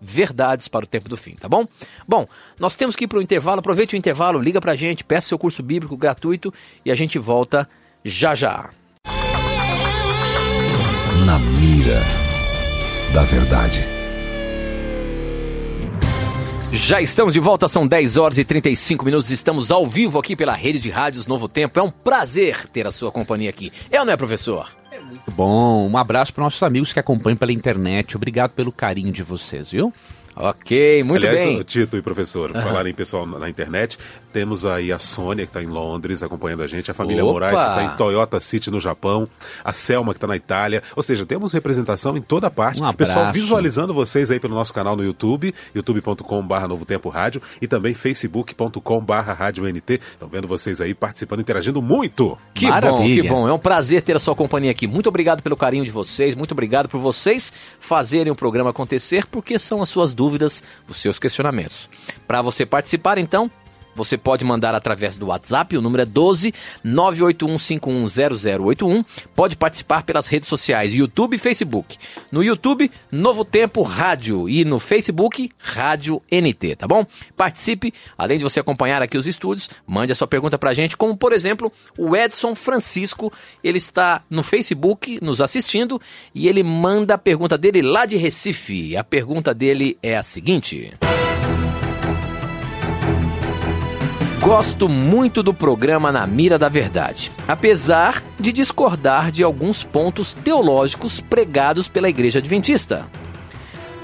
[0.00, 1.66] Verdades para o Tempo do Fim, tá bom?
[2.06, 2.26] Bom,
[2.58, 3.60] nós temos que ir para o intervalo.
[3.60, 6.52] Aproveite o intervalo, liga pra gente, peça seu curso bíblico gratuito
[6.84, 7.68] e a gente volta
[8.04, 8.70] já já.
[11.26, 12.02] Na mira
[13.12, 13.98] da verdade.
[16.70, 20.52] Já estamos de volta, são 10 horas e 35 minutos, estamos ao vivo aqui pela
[20.52, 21.80] rede de rádios Novo Tempo.
[21.80, 23.72] É um prazer ter a sua companhia aqui.
[23.90, 24.68] É ou não é, professor?
[25.08, 25.88] Muito bom.
[25.88, 28.16] Um abraço para nossos amigos que acompanham pela internet.
[28.16, 29.92] Obrigado pelo carinho de vocês, viu?
[30.40, 31.62] Ok, muito Aliás, bem.
[31.62, 32.62] Tito e professor, uhum.
[32.62, 33.98] falar em pessoal na internet,
[34.32, 37.32] temos aí a Sônia, que está em Londres, acompanhando a gente, a família Opa.
[37.32, 39.28] Moraes está em Toyota City, no Japão,
[39.64, 42.82] a Selma, que está na Itália, ou seja, temos representação em toda parte.
[42.82, 47.66] Um pessoal visualizando vocês aí pelo nosso canal no YouTube, youtube.com.br Novo Tempo Rádio e
[47.66, 49.94] também facebook.com.br Rádio NT.
[49.94, 52.38] Estão vendo vocês aí participando, interagindo muito.
[52.54, 53.22] Que Maravilha.
[53.22, 53.48] bom, que bom.
[53.48, 54.86] É um prazer ter a sua companhia aqui.
[54.86, 59.58] Muito obrigado pelo carinho de vocês, muito obrigado por vocês fazerem o programa acontecer, porque
[59.58, 61.88] são as suas dúvidas, os seus questionamentos.
[62.26, 63.50] Para você participar, então,
[63.98, 69.04] você pode mandar através do WhatsApp, o número é 12 981510081.
[69.34, 71.98] Pode participar pelas redes sociais, YouTube e Facebook.
[72.30, 77.04] No YouTube, Novo Tempo Rádio e no Facebook, Rádio NT, tá bom?
[77.36, 81.16] Participe, além de você acompanhar aqui os estúdios, mande a sua pergunta pra gente, como
[81.16, 83.32] por exemplo, o Edson Francisco,
[83.62, 86.00] ele está no Facebook nos assistindo
[86.34, 88.96] e ele manda a pergunta dele lá de Recife.
[88.96, 90.94] A pergunta dele é a seguinte:
[94.48, 101.20] Gosto muito do programa Na Mira da Verdade, apesar de discordar de alguns pontos teológicos
[101.20, 103.06] pregados pela Igreja Adventista.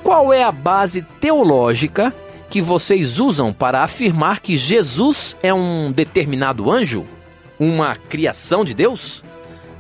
[0.03, 2.15] Qual é a base teológica
[2.51, 7.07] que vocês usam para afirmar que Jesus é um determinado anjo?
[7.59, 9.25] Uma criação de Deus?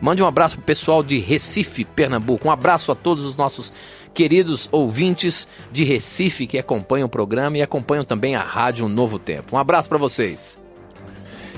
[0.00, 2.48] Mande um abraço pro pessoal de Recife, Pernambuco.
[2.48, 3.70] Um abraço a todos os nossos
[4.14, 9.56] queridos ouvintes de Recife que acompanham o programa e acompanham também a Rádio Novo Tempo.
[9.56, 10.56] Um abraço para vocês.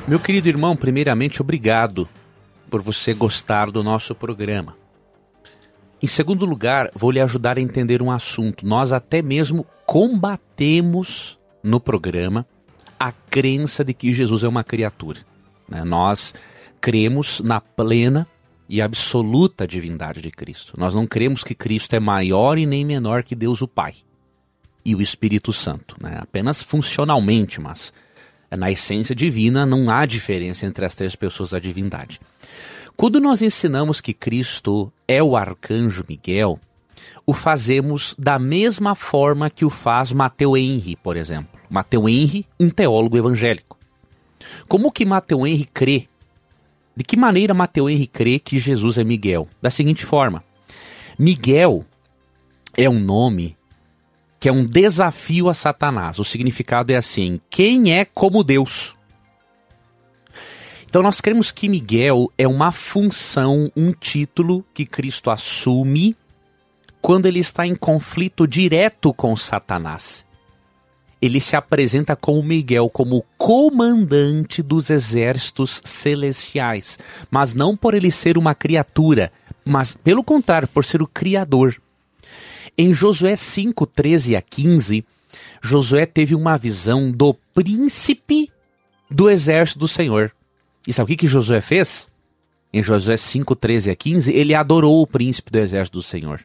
[0.09, 2.09] Meu querido irmão, primeiramente, obrigado
[2.71, 4.77] por você gostar do nosso programa.
[6.03, 8.66] Em segundo lugar, vou lhe ajudar a entender um assunto.
[8.66, 12.47] Nós até mesmo combatemos no programa
[12.99, 15.21] a crença de que Jesus é uma criatura.
[15.69, 15.85] Né?
[15.85, 16.35] Nós
[16.81, 18.27] cremos na plena
[18.68, 20.74] e absoluta divindade de Cristo.
[20.76, 23.94] Nós não cremos que Cristo é maior e nem menor que Deus o Pai
[24.85, 26.18] e o Espírito Santo, né?
[26.20, 27.92] apenas funcionalmente, mas
[28.50, 32.20] na essência divina não há diferença entre as três pessoas da divindade.
[32.96, 36.59] Quando nós ensinamos que Cristo é o arcanjo Miguel,
[37.26, 41.61] o fazemos da mesma forma que o faz Mateu Henry, por exemplo.
[41.68, 43.76] Mateu Henry, um teólogo evangélico.
[44.68, 46.09] Como que Mateu Henry crê
[46.97, 49.49] de que maneira Mateu Henrique crê que Jesus é Miguel?
[49.61, 50.43] Da seguinte forma:
[51.19, 51.85] Miguel
[52.77, 53.57] é um nome
[54.41, 56.19] que é um desafio a Satanás.
[56.19, 58.97] O significado é assim: quem é como Deus?
[60.89, 66.17] Então nós cremos que Miguel é uma função, um título que Cristo assume
[67.03, 70.26] quando ele está em conflito direto com Satanás
[71.20, 76.98] ele se apresenta como Miguel, como comandante dos exércitos celestiais,
[77.31, 79.33] mas não por ele ser uma criatura,
[79.64, 81.76] mas pelo contrário, por ser o criador.
[82.76, 85.05] Em Josué 5, 13 a 15,
[85.62, 88.50] Josué teve uma visão do príncipe
[89.11, 90.33] do exército do Senhor.
[90.87, 92.09] E sabe o que, que Josué fez?
[92.72, 96.44] Em Josué 5, 13 a 15, ele adorou o príncipe do exército do Senhor.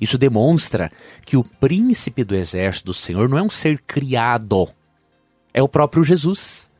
[0.00, 0.90] Isso demonstra
[1.24, 4.68] que o príncipe do exército do Senhor não é um ser criado,
[5.52, 6.70] é o próprio Jesus.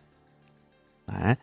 [1.06, 1.36] Né?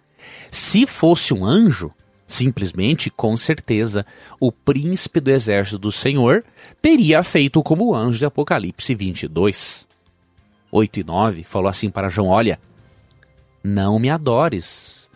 [0.52, 1.92] Se fosse um anjo,
[2.28, 4.06] simplesmente, com certeza,
[4.40, 6.44] o príncipe do exército do Senhor
[6.82, 9.88] teria feito como o anjo de Apocalipse 22,
[10.72, 12.60] 8 e 9, falou assim para João: Olha,
[13.64, 15.10] não me adores,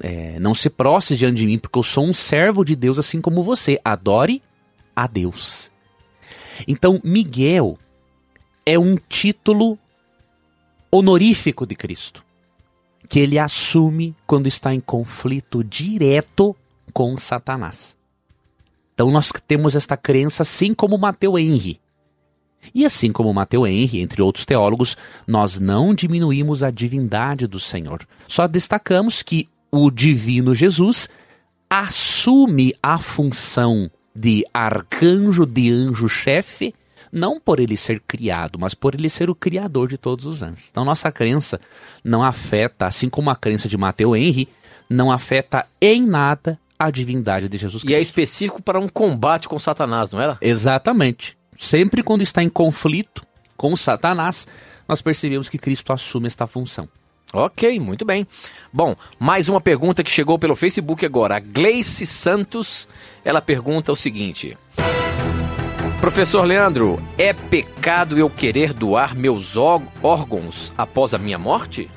[0.00, 3.20] é, não se prostes diante de mim, porque eu sou um servo de Deus assim
[3.20, 3.80] como você.
[3.84, 4.42] Adore
[4.94, 5.71] a Deus.
[6.66, 7.78] Então, Miguel
[8.64, 9.78] é um título
[10.90, 12.24] honorífico de Cristo,
[13.08, 16.54] que ele assume quando está em conflito direto
[16.92, 17.96] com Satanás.
[18.94, 21.80] Então nós temos esta crença assim como Mateu Henry.
[22.74, 28.06] E assim como Mateu Henry, entre outros teólogos, nós não diminuímos a divindade do Senhor.
[28.28, 31.08] Só destacamos que o divino Jesus
[31.68, 36.74] assume a função de arcanjo, de anjo-chefe,
[37.10, 40.68] não por ele ser criado, mas por ele ser o criador de todos os anjos.
[40.70, 41.60] Então nossa crença
[42.02, 44.48] não afeta, assim como a crença de Mateu Henry,
[44.88, 47.92] não afeta em nada a divindade de Jesus Cristo.
[47.92, 50.38] E é específico para um combate com Satanás, não era?
[50.40, 51.36] Exatamente.
[51.58, 53.24] Sempre quando está em conflito
[53.56, 54.46] com Satanás,
[54.88, 56.88] nós percebemos que Cristo assume esta função.
[57.32, 58.26] Ok, muito bem.
[58.70, 61.36] Bom, mais uma pergunta que chegou pelo Facebook agora.
[61.36, 62.86] A Gleice Santos,
[63.24, 64.56] ela pergunta o seguinte:
[65.98, 71.88] Professor Leandro, é pecado eu querer doar meus órgãos após a minha morte?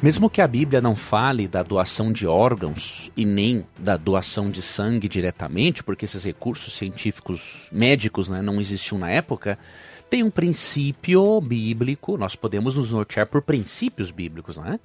[0.00, 4.62] Mesmo que a Bíblia não fale da doação de órgãos e nem da doação de
[4.62, 9.58] sangue diretamente, porque esses recursos científicos médicos né, não existiam na época,
[10.08, 14.80] tem um princípio bíblico, nós podemos nos nortear por princípios bíblicos, né?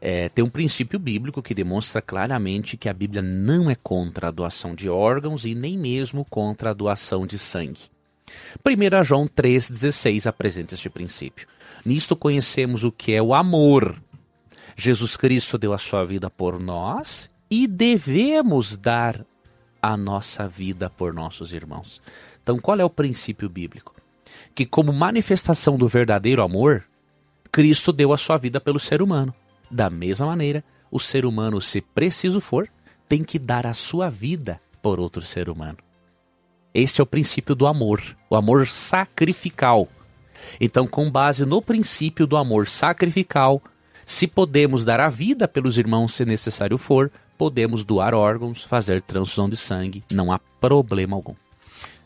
[0.00, 4.30] É, tem um princípio bíblico que demonstra claramente que a Bíblia não é contra a
[4.30, 7.90] doação de órgãos e nem mesmo contra a doação de sangue.
[8.64, 11.48] 1 João 3,16 apresenta este princípio.
[11.84, 14.00] Nisto conhecemos o que é o amor.
[14.76, 19.24] Jesus Cristo deu a sua vida por nós e devemos dar
[19.82, 22.00] a nossa vida por nossos irmãos.
[22.42, 23.94] Então, qual é o princípio bíblico?
[24.58, 26.82] Que, como manifestação do verdadeiro amor,
[27.52, 29.32] Cristo deu a sua vida pelo ser humano.
[29.70, 32.68] Da mesma maneira, o ser humano, se preciso for,
[33.08, 35.78] tem que dar a sua vida por outro ser humano.
[36.74, 39.86] Este é o princípio do amor, o amor sacrificial.
[40.60, 43.62] Então, com base no princípio do amor sacrificial,
[44.04, 49.48] se podemos dar a vida pelos irmãos se necessário for, podemos doar órgãos, fazer transfusão
[49.48, 51.36] de sangue, não há problema algum.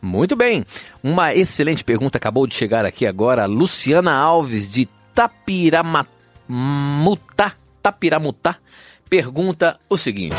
[0.02, 0.64] Muito bem.
[1.00, 3.46] Uma excelente pergunta acabou de chegar aqui agora.
[3.46, 5.92] Luciana Alves, de Tapiramutá,
[7.80, 8.56] Tapiramutá,
[9.08, 10.34] pergunta o seguinte.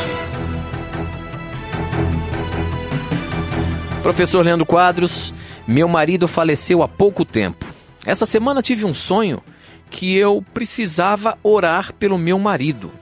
[4.02, 5.32] Professor Leandro Quadros,
[5.66, 7.64] meu marido faleceu há pouco tempo.
[8.04, 9.42] Essa semana tive um sonho
[9.88, 12.92] que eu precisava orar pelo meu marido.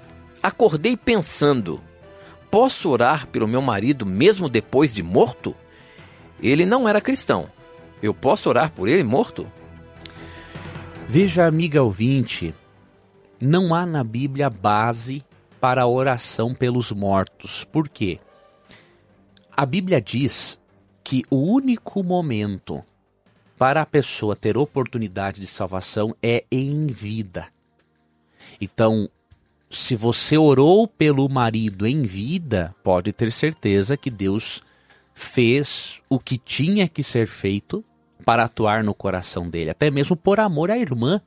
[0.41, 1.81] Acordei pensando:
[2.53, 5.57] posso orar pelo meu marido mesmo depois de morto?
[6.43, 7.49] Ele não era cristão.
[8.03, 9.47] Eu posso orar por ele morto?
[11.09, 12.55] Veja, amiga ouvinte,
[13.41, 15.25] não há na Bíblia base
[15.61, 17.65] para a oração pelos mortos.
[17.65, 18.19] Por quê?
[19.55, 20.61] A Bíblia diz
[21.05, 22.83] que o único momento
[23.57, 27.47] para a pessoa ter oportunidade de salvação é em vida.
[28.61, 29.09] Então,
[29.71, 34.63] se você orou pelo marido em vida, pode ter certeza que Deus
[35.15, 37.85] fez o que tinha que ser feito
[38.25, 41.21] para atuar no coração dele, até mesmo por amor à irmã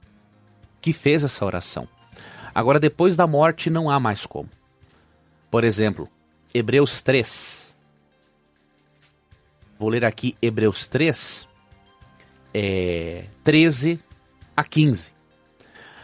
[0.81, 1.87] que fez essa oração.
[2.53, 4.49] Agora, depois da morte, não há mais como.
[5.51, 6.07] Por exemplo,
[6.53, 7.75] Hebreus 3.
[9.77, 11.49] Vou ler aqui Hebreus 3,
[12.53, 13.99] é, 13
[14.55, 15.11] a 15.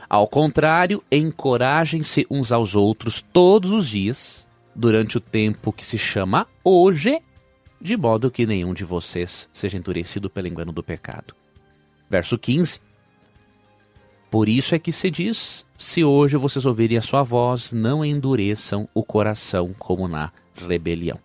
[0.10, 6.48] Ao contrário, encorajem-se uns aos outros todos os dias, durante o tempo que se chama
[6.66, 7.22] hoje,
[7.82, 11.36] de modo que nenhum de vocês seja endurecido pelo engano do pecado.
[12.10, 12.80] Verso 15.
[14.30, 18.88] Por isso é que se diz: se hoje vocês ouvirem a sua voz, não endureçam
[18.94, 21.20] o coração como na rebelião.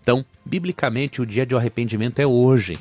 [0.00, 2.78] Então, biblicamente, o dia de arrependimento é hoje.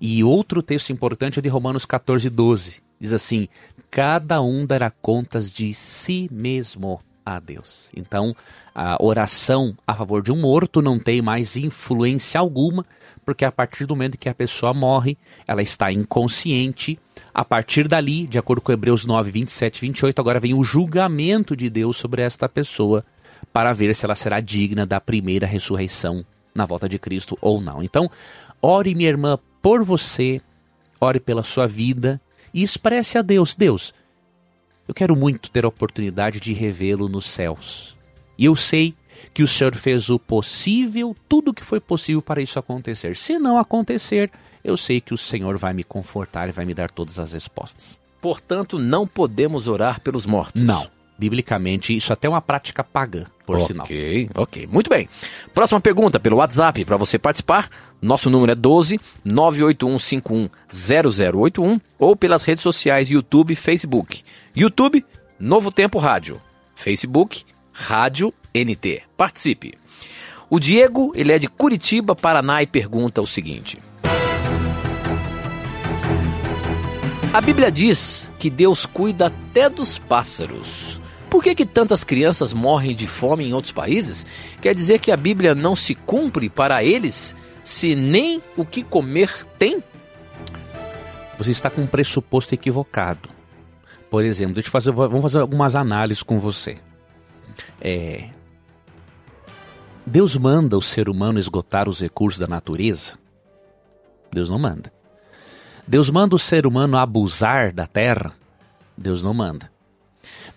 [0.00, 2.82] E outro texto importante é de Romanos 14, 12.
[3.00, 3.48] Diz assim:
[3.90, 7.90] Cada um dará contas de si mesmo a Deus.
[7.96, 8.34] Então,
[8.72, 12.86] a oração a favor de um morto não tem mais influência alguma,
[13.24, 15.18] porque a partir do momento que a pessoa morre,
[15.48, 16.96] ela está inconsciente.
[17.34, 21.56] A partir dali, de acordo com Hebreus 9, 27 e 28, agora vem o julgamento
[21.56, 23.04] de Deus sobre esta pessoa
[23.52, 26.24] para ver se ela será digna da primeira ressurreição
[26.54, 27.82] na volta de Cristo ou não.
[27.82, 28.08] Então,
[28.62, 30.40] ore, minha irmã, por você,
[31.00, 32.20] ore pela sua vida
[32.54, 33.92] e expresse a Deus: Deus,
[34.86, 37.96] eu quero muito ter a oportunidade de revê-lo nos céus.
[38.38, 38.94] E eu sei
[39.32, 43.16] que o Senhor fez o possível, tudo o que foi possível para isso acontecer.
[43.16, 44.30] Se não acontecer,
[44.62, 48.00] eu sei que o Senhor vai me confortar e vai me dar todas as respostas.
[48.20, 50.62] Portanto, não podemos orar pelos mortos.
[50.62, 50.86] Não.
[51.18, 53.86] Biblicamente, isso até é uma prática pagã, por Ok, sinal.
[54.34, 54.66] ok.
[54.66, 55.08] Muito bem.
[55.54, 57.70] Próxima pergunta pelo WhatsApp para você participar.
[58.02, 64.22] Nosso número é 12 981510081 ou pelas redes sociais YouTube e Facebook.
[64.54, 65.02] YouTube,
[65.40, 66.38] Novo Tempo Rádio.
[66.74, 69.00] Facebook, Rádio NT.
[69.16, 69.72] Participe.
[70.50, 73.78] O Diego, ele é de Curitiba, Paraná e pergunta o seguinte:
[77.32, 81.00] A Bíblia diz que Deus cuida até dos pássaros.
[81.30, 84.24] Por que, que tantas crianças morrem de fome em outros países?
[84.60, 89.44] Quer dizer que a Bíblia não se cumpre para eles se nem o que comer
[89.58, 89.82] tem?
[91.36, 93.28] Você está com um pressuposto equivocado.
[94.10, 96.78] Por exemplo, deixa eu fazer, vamos fazer algumas análises com você.
[97.80, 98.30] É,
[100.06, 103.18] Deus manda o ser humano esgotar os recursos da natureza?
[104.32, 104.92] Deus não manda.
[105.86, 108.32] Deus manda o ser humano abusar da terra?
[108.96, 109.70] Deus não manda.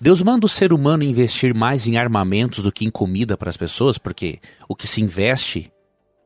[0.01, 3.57] Deus manda o ser humano investir mais em armamentos do que em comida para as
[3.57, 5.71] pessoas, porque o que se investe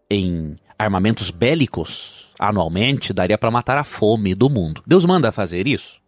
[0.09, 4.83] em armamentos bélicos anualmente daria para matar a fome do mundo.
[4.85, 5.99] Deus manda fazer isso?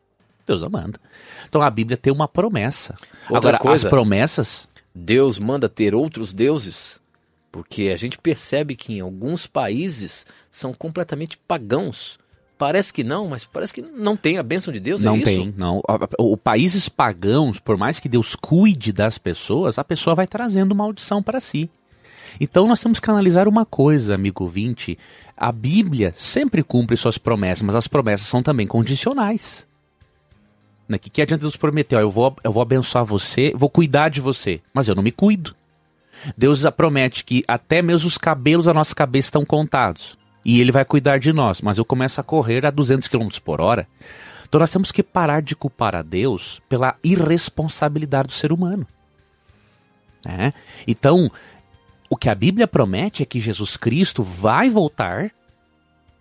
[0.46, 1.00] Deus não manda.
[1.48, 2.96] Então a Bíblia tem uma promessa.
[3.30, 7.02] Outra Agora, coisa- as promessas Deus manda ter outros deuses?
[7.52, 12.20] Porque a gente percebe que em alguns países são completamente pagãos.
[12.58, 15.26] Parece que não, mas parece que não tem a bênção de Deus, é não isso?
[15.26, 15.82] tem, não.
[16.18, 20.74] O, o- países pagãos, por mais que Deus cuide das pessoas, a pessoa vai trazendo
[20.74, 21.70] maldição para si.
[22.40, 24.98] Então nós temos que analisar uma coisa, amigo ouvinte.
[25.36, 29.68] A Bíblia sempre cumpre suas promessas, mas as promessas são também condicionais.
[30.88, 30.98] Né?
[30.98, 34.22] Que, que adianta Deus prometer, ó, eu, vou, eu vou abençoar você, vou cuidar de
[34.22, 35.54] você, mas eu não me cuido.
[36.38, 40.18] Deus promete que até mesmo os cabelos da nossa cabeça estão contados.
[40.46, 43.60] E ele vai cuidar de nós, mas eu começo a correr a 200 km por
[43.60, 43.88] hora.
[44.48, 48.88] Então nós temos que parar de culpar a Deus pela irresponsabilidade do ser humano.
[50.24, 50.54] né?
[50.88, 51.32] Então,
[52.08, 55.32] o que a Bíblia promete é que Jesus Cristo vai voltar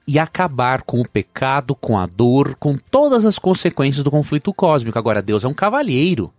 [0.06, 4.98] e acabar com o pecado, com a dor, com todas as consequências do conflito cósmico.
[4.98, 6.32] Agora, Deus é um cavalheiro.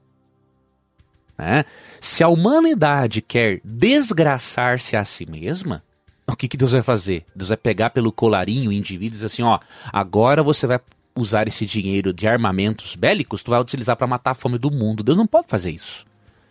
[1.38, 1.66] né?
[2.02, 5.84] Se a humanidade quer desgraçar-se a si mesma,
[6.28, 7.26] o que, que Deus vai fazer?
[7.36, 9.60] Deus vai pegar pelo colarinho o indivíduo e dizer assim: ó,
[9.92, 10.80] agora você vai
[11.16, 15.04] usar esse dinheiro de armamentos bélicos, tu vai utilizar para matar a fome do mundo.
[15.04, 16.06] Deus não pode fazer isso.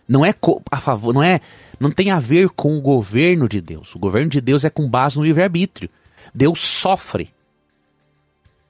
[0.08, 0.34] Não é
[0.70, 1.40] a favor, não é,
[1.80, 3.94] não tem a ver com o governo de Deus.
[3.94, 5.88] O governo de Deus é com base no livre-arbítrio.
[6.34, 7.32] Deus sofre.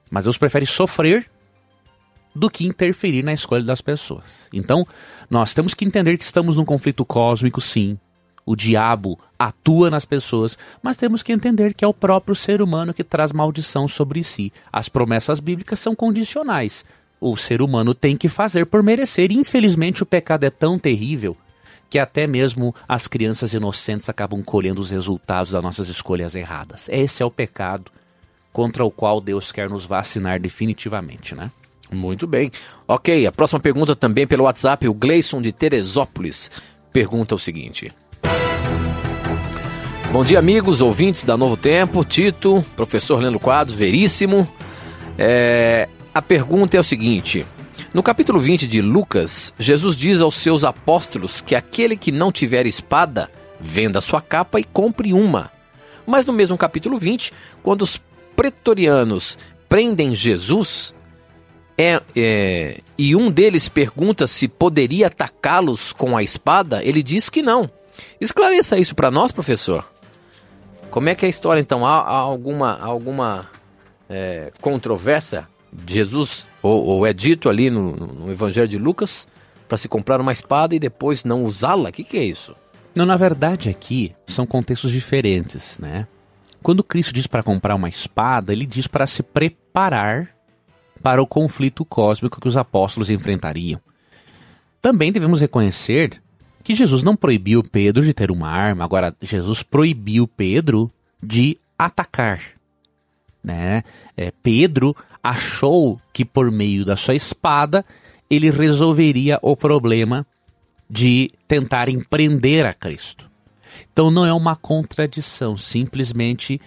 [0.09, 1.29] Mas Deus prefere sofrer
[2.33, 4.47] do que interferir na escolha das pessoas.
[4.53, 4.85] Então,
[5.29, 7.97] nós temos que entender que estamos num conflito cósmico, sim.
[8.45, 12.93] O diabo atua nas pessoas, mas temos que entender que é o próprio ser humano
[12.93, 14.53] que traz maldição sobre si.
[14.71, 16.85] As promessas bíblicas são condicionais.
[17.19, 19.31] O ser humano tem que fazer por merecer.
[19.31, 21.35] Infelizmente, o pecado é tão terrível
[21.89, 26.87] que até mesmo as crianças inocentes acabam colhendo os resultados das nossas escolhas erradas.
[26.89, 27.91] Esse é o pecado
[28.51, 31.51] contra o qual Deus quer nos vacinar definitivamente, né?
[31.91, 32.51] Muito bem.
[32.87, 36.49] Ok, a próxima pergunta também pelo WhatsApp, o Gleison de Teresópolis
[36.91, 37.93] pergunta o seguinte.
[40.15, 44.49] Bom dia, amigos, ouvintes da Novo Tempo, Tito, professor Leandro Quadros, veríssimo.
[45.17, 47.45] É, a pergunta é o seguinte:
[47.93, 52.65] no capítulo 20 de Lucas, Jesus diz aos seus apóstolos que aquele que não tiver
[52.65, 55.51] espada, venda sua capa e compre uma.
[56.07, 58.01] Mas no mesmo capítulo 20, quando os
[58.37, 59.37] pretorianos
[59.67, 60.93] prendem Jesus,
[61.77, 67.41] é, é, e um deles pergunta se poderia atacá-los com a espada, ele diz que
[67.41, 67.69] não.
[68.19, 69.85] Esclareça isso para nós, professor.
[70.95, 71.85] Como é que é a história então?
[71.85, 73.49] Há, há alguma, alguma
[74.07, 75.45] é, controvérsia?
[75.85, 79.27] Jesus, ou, ou é dito ali no, no Evangelho de Lucas,
[79.67, 81.89] para se comprar uma espada e depois não usá-la?
[81.89, 82.55] O que, que é isso?
[82.95, 86.07] Não, na verdade aqui são contextos diferentes, né?
[86.63, 90.33] Quando Cristo diz para comprar uma espada, ele diz para se preparar
[91.03, 93.81] para o conflito cósmico que os apóstolos enfrentariam.
[94.81, 96.23] Também devemos reconhecer
[96.65, 100.91] que Jesus não proibiu Pedro de ter uma arma, agora Jesus proibiu Pedro
[101.21, 102.41] de atacar.
[103.43, 103.83] Né?
[104.17, 107.85] É, Pedro achou que por meio da sua espada
[108.27, 110.25] ele resolveria o problema
[110.89, 113.29] de tentar empreender a Cristo.
[113.93, 116.59] Então não é uma contradição, simplesmente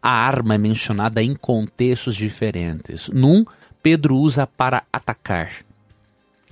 [0.00, 3.08] a arma é mencionada em contextos diferentes.
[3.08, 3.44] Num,
[3.82, 5.50] Pedro usa para atacar,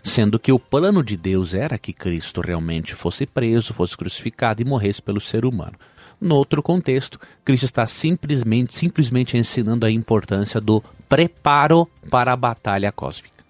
[0.07, 4.65] sendo que o plano de Deus era que Cristo realmente fosse preso, fosse crucificado e
[4.65, 5.75] morresse pelo ser humano.
[6.21, 12.93] No outro contexto, Cristo está simplesmente, simplesmente ensinando a importância do preparo para a batalha
[12.93, 13.45] cósmica.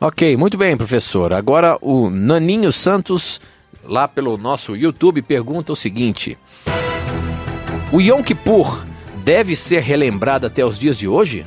[0.00, 1.32] Ok, muito bem, professor.
[1.32, 3.40] Agora o Naninho Santos,
[3.84, 6.36] lá pelo nosso YouTube, pergunta o seguinte:
[7.92, 8.84] O Yom Kippur
[9.24, 11.46] deve ser relembrado até os dias de hoje?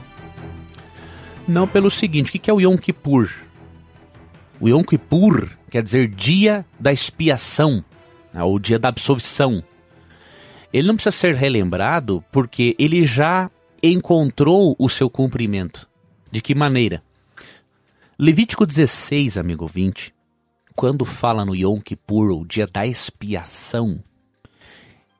[1.47, 3.48] Não, pelo seguinte: o que é o Yom Kippur?
[4.59, 7.83] O Yom Kippur quer dizer dia da expiação,
[8.33, 9.63] né, ou dia da absolvição.
[10.73, 13.49] Ele não precisa ser relembrado porque ele já
[13.81, 15.87] encontrou o seu cumprimento.
[16.31, 17.01] De que maneira?
[18.17, 20.13] Levítico 16, amigo 20,
[20.75, 24.03] quando fala no Yom Kippur, o dia da expiação,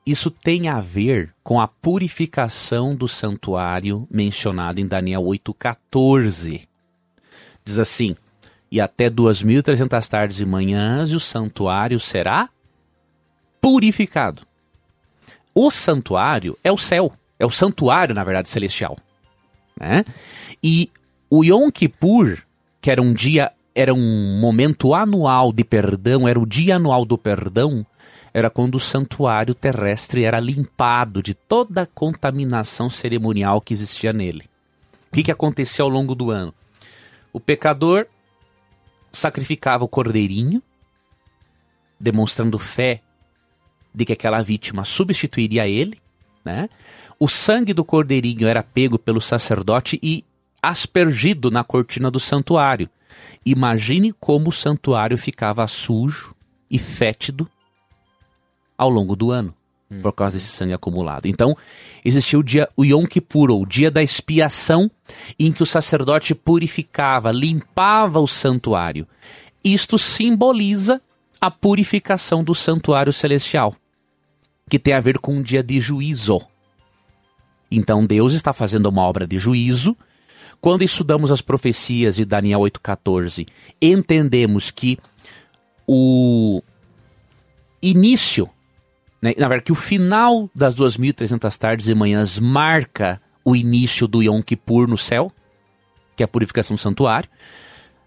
[0.04, 6.66] isso tem a ver com a purificação do santuário mencionado em Daniel 8,14.
[7.64, 8.16] Diz assim:
[8.70, 12.48] E até 2.300 tardes e manhãs, o santuário será
[13.60, 14.42] purificado.
[15.54, 18.96] O santuário é o céu, é o santuário, na verdade, celestial.
[19.78, 20.04] Né?
[20.62, 20.90] E
[21.28, 22.44] o Yom Kippur
[22.80, 27.18] que era um dia, era um momento anual de perdão, era o dia anual do
[27.18, 27.84] perdão,
[28.32, 34.44] era quando o santuário terrestre era limpado de toda a contaminação cerimonial que existia nele.
[35.10, 36.54] O que, que acontecia ao longo do ano?
[37.32, 38.06] O pecador
[39.12, 40.62] sacrificava o cordeirinho,
[41.98, 43.02] demonstrando fé
[43.94, 46.00] de que aquela vítima substituiria ele,
[46.44, 46.68] né?
[47.18, 50.24] O sangue do cordeirinho era pego pelo sacerdote e
[50.62, 52.88] aspergido na cortina do santuário.
[53.44, 56.34] Imagine como o santuário ficava sujo
[56.70, 57.50] e fétido
[58.78, 59.54] ao longo do ano,
[59.90, 60.02] hum.
[60.02, 61.26] por causa desse sangue acumulado.
[61.26, 61.56] Então,
[62.04, 64.90] existia o dia, o Yom Kippur, o dia da expiação,
[65.38, 69.06] em que o sacerdote purificava, limpava o santuário.
[69.64, 71.00] Isto simboliza
[71.40, 73.74] a purificação do santuário celestial,
[74.68, 76.40] que tem a ver com um dia de juízo.
[77.70, 79.96] Então Deus está fazendo uma obra de juízo
[80.60, 83.48] quando estudamos as profecias de Daniel 8,14,
[83.80, 84.98] entendemos que
[85.86, 86.62] o
[87.82, 88.48] início,
[89.20, 94.22] né, na verdade, que o final das 2.300 tardes e manhãs marca o início do
[94.22, 95.30] Yom Kippur no céu,
[96.16, 97.28] que é a purificação do santuário.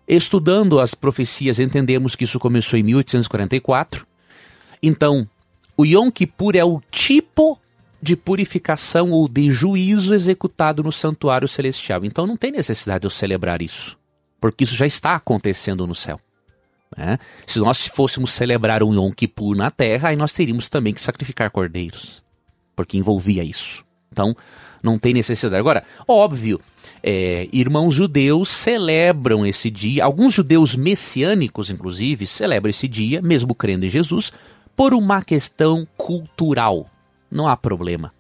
[0.08, 4.06] Estudando as profecias, entendemos que isso começou em 1844.
[4.82, 5.28] Então,
[5.78, 7.58] o Yom Kippur é o tipo
[8.04, 12.04] de purificação ou de juízo executado no santuário celestial.
[12.04, 13.98] Então não tem necessidade de eu celebrar isso,
[14.42, 16.20] porque isso já está acontecendo no céu.
[16.98, 17.18] Né?
[17.48, 21.50] Se nós fôssemos celebrar um Yom Kippur na terra, aí nós teríamos também que sacrificar
[21.52, 22.24] cordeiros,
[22.76, 23.84] porque envolvia isso.
[24.12, 24.36] Então
[24.84, 25.60] não tem necessidade.
[25.60, 26.60] Agora, óbvio,
[27.02, 33.86] é, irmãos judeus celebram esse dia, alguns judeus messiânicos, inclusive, celebram esse dia, mesmo crendo
[33.86, 34.32] em Jesus,
[34.76, 36.90] por uma questão cultural
[37.32, 38.14] não há problema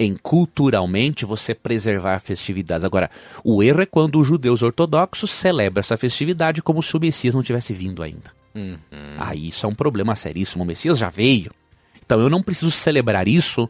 [0.00, 2.84] em culturalmente você preservar festividades.
[2.84, 3.10] Agora,
[3.44, 7.42] o erro é quando os judeus ortodoxos celebram essa festividade como se o Messias não
[7.42, 8.32] tivesse vindo ainda.
[8.54, 8.78] Uhum.
[9.18, 10.64] Aí isso é um problema seríssimo.
[10.64, 11.52] O Messias já veio.
[12.02, 13.68] Então eu não preciso celebrar isso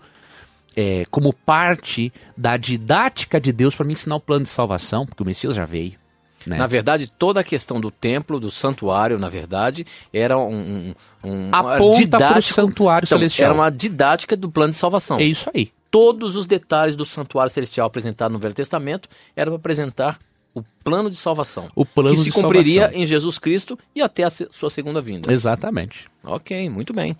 [0.76, 5.24] é, como parte da didática de Deus para me ensinar o plano de salvação, porque
[5.24, 5.99] o Messias já veio.
[6.47, 6.57] Né?
[6.57, 12.18] Na verdade, toda a questão do templo, do santuário, na verdade, era um, um aponta
[12.18, 13.51] para o santuário então, celestial.
[13.51, 15.18] Era uma didática do plano de salvação.
[15.18, 15.72] É isso aí.
[15.91, 20.18] Todos os detalhes do santuário celestial apresentado no Velho Testamento eram para apresentar
[20.55, 21.68] o plano de salvação.
[21.74, 23.03] O plano que se cumpriria salvação.
[23.03, 25.32] em Jesus Cristo e até a sua segunda vinda.
[25.32, 26.09] Exatamente.
[26.24, 27.16] Ok, muito bem.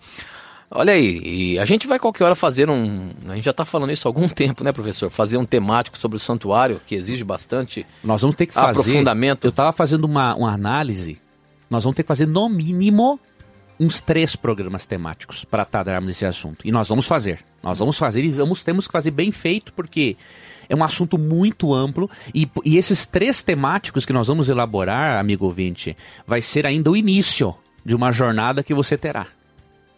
[0.73, 3.11] Olha aí, e a gente vai qualquer hora fazer um.
[3.27, 5.09] A gente já está falando isso há algum tempo, né, professor?
[5.09, 7.85] Fazer um temático sobre o santuário, que exige bastante.
[8.01, 8.79] Nós vamos ter que fazer.
[8.79, 9.43] Aprofundamento.
[9.43, 11.19] Eu estava fazendo uma, uma análise.
[11.69, 13.19] Nós vamos ter que fazer, no mínimo,
[13.81, 16.59] uns três programas temáticos para tratarmos desse assunto.
[16.63, 17.39] E nós vamos fazer.
[17.63, 20.15] Nós vamos fazer e vamos, temos que fazer bem feito, porque
[20.69, 22.07] é um assunto muito amplo.
[22.33, 26.95] E, e esses três temáticos que nós vamos elaborar, amigo ouvinte, vai ser ainda o
[26.95, 29.25] início de uma jornada que você terá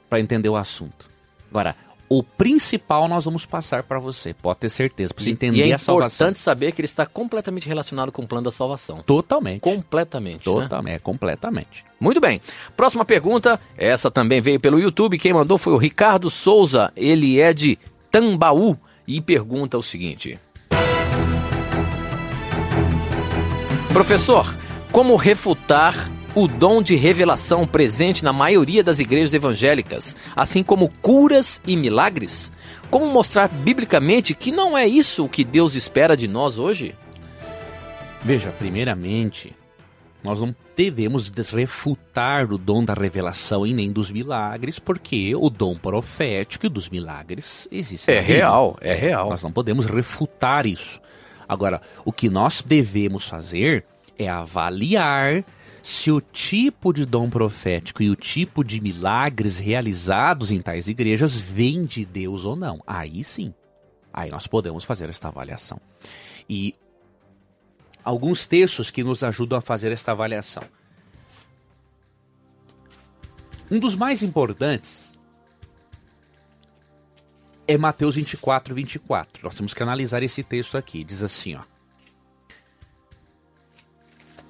[0.09, 1.09] para entender o assunto.
[1.51, 1.75] Agora,
[2.09, 5.73] o principal nós vamos passar para você, pode ter certeza, para você entender e é
[5.73, 6.27] a salvação.
[6.27, 9.01] importante saber que ele está completamente relacionado com o plano da salvação.
[9.01, 9.61] Totalmente.
[9.61, 10.37] Completamente.
[10.49, 10.61] né?
[10.61, 11.85] Totalmente, completamente.
[11.99, 12.39] Muito bem.
[12.75, 15.17] Próxima pergunta, essa também veio pelo YouTube.
[15.17, 16.91] Quem mandou foi o Ricardo Souza.
[16.95, 17.79] Ele é de
[18.11, 18.77] Tambaú
[19.07, 20.39] e pergunta o seguinte:
[23.91, 24.55] Professor,
[24.91, 25.95] como refutar
[26.35, 32.51] o dom de revelação presente na maioria das igrejas evangélicas, assim como curas e milagres?
[32.89, 36.95] Como mostrar biblicamente que não é isso o que Deus espera de nós hoje?
[38.23, 39.55] Veja, primeiramente,
[40.23, 45.75] nós não devemos refutar o dom da revelação e nem dos milagres, porque o dom
[45.75, 48.09] profético e dos milagres existe.
[48.09, 49.29] É real, é real.
[49.29, 50.99] Nós não podemos refutar isso.
[51.47, 53.85] Agora, o que nós devemos fazer
[54.17, 55.43] é avaliar
[55.83, 61.37] se o tipo de dom profético e o tipo de milagres realizados em tais igrejas
[61.37, 62.81] vem de Deus ou não.
[62.87, 63.53] Aí sim.
[64.13, 65.81] Aí nós podemos fazer esta avaliação.
[66.49, 66.73] E
[68.01, 70.63] alguns textos que nos ajudam a fazer esta avaliação.
[73.69, 75.17] Um dos mais importantes
[77.67, 79.43] é Mateus 24, 24.
[79.43, 81.03] Nós temos que analisar esse texto aqui.
[81.03, 81.72] Diz assim, ó.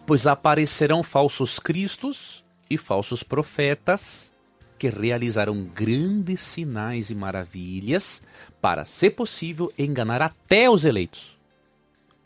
[0.05, 4.31] Pois aparecerão falsos cristos e falsos profetas
[4.77, 8.21] que realizarão grandes sinais e maravilhas
[8.61, 11.37] para, se possível, enganar até os eleitos.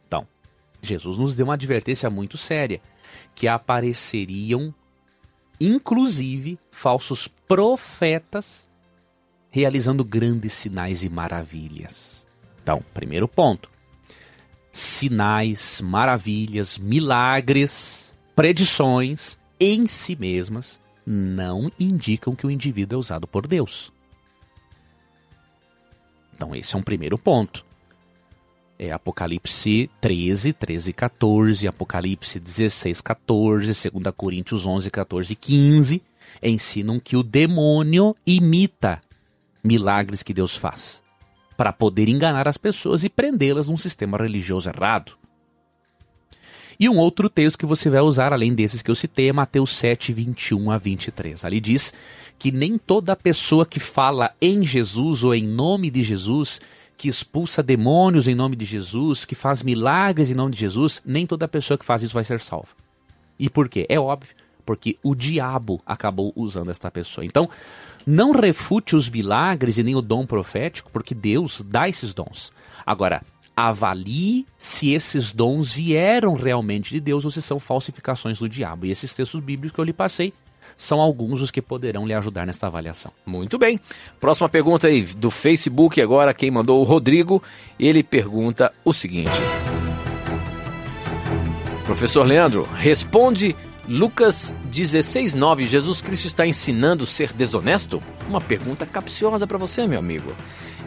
[0.08, 0.28] Então,
[0.82, 2.82] Jesus nos deu uma advertência muito séria,
[3.36, 4.74] que apareceriam,
[5.62, 8.68] inclusive, falsos profetas
[9.52, 12.26] realizando grandes sinais e maravilhas.
[12.64, 13.70] Então, primeiro ponto:
[14.78, 23.48] sinais, maravilhas, milagres, predições em si mesmas não indicam que o indivíduo é usado por
[23.48, 23.92] Deus.
[26.36, 27.66] Então, esse é um primeiro ponto.
[28.78, 36.04] É Apocalipse 13, 13 e 14, Apocalipse 16, 14, 2 Coríntios 11, 14 e 15
[36.44, 39.02] ensinam que o demônio imita
[39.64, 41.02] milagres que Deus faz
[41.58, 45.18] para poder enganar as pessoas e prendê-las num sistema religioso errado.
[46.80, 49.76] E um outro texto que você vai usar, além desses que eu citei, é Mateus
[49.76, 51.44] 7, 21 a 23.
[51.44, 51.92] Ali diz
[52.38, 56.62] que nem toda pessoa que fala em Jesus ou em nome de Jesus,
[56.96, 61.26] que expulsa demônios em nome de Jesus, que faz milagres em nome de Jesus, nem
[61.26, 62.70] toda pessoa que faz isso vai ser salva.
[63.40, 63.88] E por quê?
[63.90, 67.26] É óbvio, porque o diabo acabou usando esta pessoa.
[67.26, 67.50] Então,
[68.08, 72.54] não refute os milagres e nem o dom profético, porque Deus dá esses dons.
[72.86, 73.22] Agora,
[73.54, 78.86] avalie se esses dons vieram realmente de Deus ou se são falsificações do diabo.
[78.86, 80.34] E esses textos bíblicos que eu lhe passei
[80.78, 83.12] são alguns os que poderão lhe ajudar nesta avaliação.
[83.26, 83.78] Muito bem.
[84.22, 87.44] Próxima pergunta aí do Facebook agora, quem mandou o Rodrigo,
[87.78, 89.32] ele pergunta o seguinte.
[91.86, 93.56] Professor Leandro, responde
[93.88, 98.04] Lucas 16:9, Jesus Cristo está ensinando ser desonesto?
[98.28, 100.36] Uma pergunta capciosa para você, meu amigo.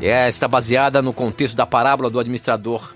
[0.02, 2.94] É, está baseada no contexto da parábola do administrador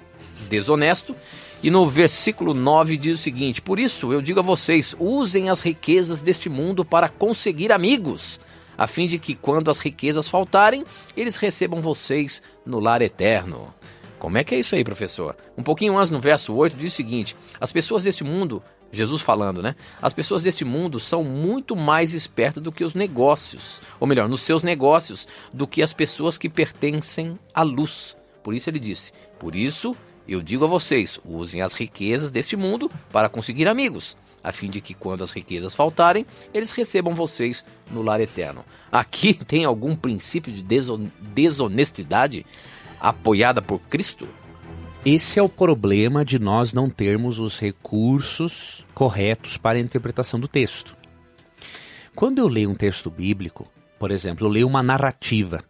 [0.51, 1.17] desonesto.
[1.63, 5.61] E no versículo 9 diz o seguinte: Por isso eu digo a vocês, usem as
[5.61, 8.39] riquezas deste mundo para conseguir amigos,
[8.77, 10.85] a fim de que quando as riquezas faltarem,
[11.17, 13.73] eles recebam vocês no lar eterno.
[14.19, 15.35] Como é que é isso aí, professor?
[15.57, 18.63] Um pouquinho antes, no verso 8, diz o seguinte: As pessoas deste mundo
[18.95, 19.75] Jesus falando, né?
[20.01, 24.41] As pessoas deste mundo são muito mais espertas do que os negócios, ou melhor, nos
[24.41, 28.17] seus negócios, do que as pessoas que pertencem à luz.
[28.43, 32.91] Por isso ele disse: Por isso eu digo a vocês, usem as riquezas deste mundo
[33.13, 38.01] para conseguir amigos, a fim de que quando as riquezas faltarem, eles recebam vocês no
[38.01, 38.65] lar eterno.
[38.91, 42.47] Aqui tem algum princípio de deson desonestidade
[42.99, 44.27] apoiada por Cristo?
[45.07, 50.49] Esse é o problema de nós não termos os recursos corretos para a interpretação do
[50.49, 50.97] texto.
[52.17, 55.63] Quando eu leio um texto bíblico, por exemplo, eu leio uma narrativa.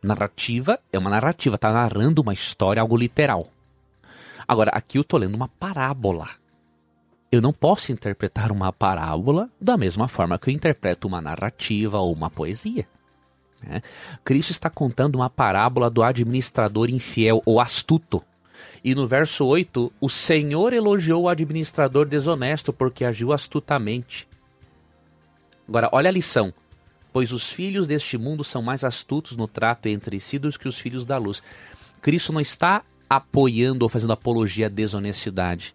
[0.00, 3.48] Narrativa é uma narrativa, está narrando uma história, algo literal.
[4.46, 6.28] Agora, aqui eu estou lendo uma parábola.
[7.32, 12.12] Eu não posso interpretar uma parábola da mesma forma que eu interpreto uma narrativa ou
[12.12, 12.86] uma poesia.
[13.66, 13.82] Né?
[14.24, 18.22] Cristo está contando uma parábola do administrador infiel ou astuto.
[18.82, 24.28] E no verso 8, o Senhor elogiou o administrador desonesto porque agiu astutamente.
[25.66, 26.52] Agora, olha a lição.
[27.12, 30.78] Pois os filhos deste mundo são mais astutos no trato entre si do que os
[30.78, 31.42] filhos da luz.
[32.02, 35.74] Cristo não está apoiando ou fazendo apologia à desonestidade.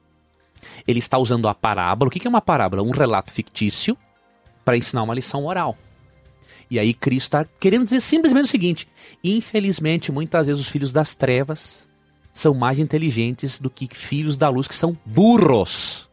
[0.87, 2.09] Ele está usando a parábola.
[2.09, 2.83] O que é uma parábola?
[2.83, 3.97] Um relato fictício
[4.65, 5.77] para ensinar uma lição oral.
[6.69, 8.87] E aí Cristo está querendo dizer simplesmente o seguinte:
[9.23, 11.87] infelizmente, muitas vezes os filhos das trevas
[12.31, 16.07] são mais inteligentes do que filhos da luz que são burros.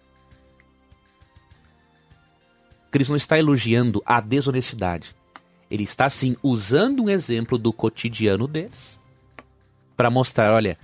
[2.90, 5.14] Cristo não está elogiando a desonestidade.
[5.70, 8.98] Ele está sim usando um exemplo do cotidiano deles
[9.96, 10.78] para mostrar, olha,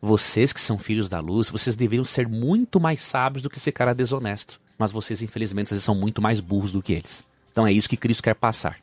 [0.00, 3.72] vocês que são filhos da luz, vocês deveriam ser muito mais sábios do que esse
[3.72, 4.60] cara desonesto.
[4.78, 7.27] Mas vocês, infelizmente, vocês são muito mais burros do que eles.
[7.58, 8.76] Então é isso que Cristo quer passar.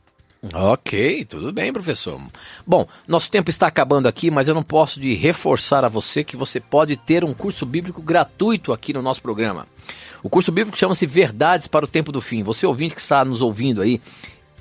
[0.54, 2.22] Ok, tudo bem, professor.
[2.68, 6.36] Bom, nosso tempo está acabando aqui, mas eu não posso de reforçar a você que
[6.36, 9.66] você pode ter um curso bíblico gratuito aqui no nosso programa.
[10.22, 12.44] O curso bíblico chama-se Verdades para o Tempo do Fim.
[12.44, 14.02] Você ouvinte que está nos ouvindo aí,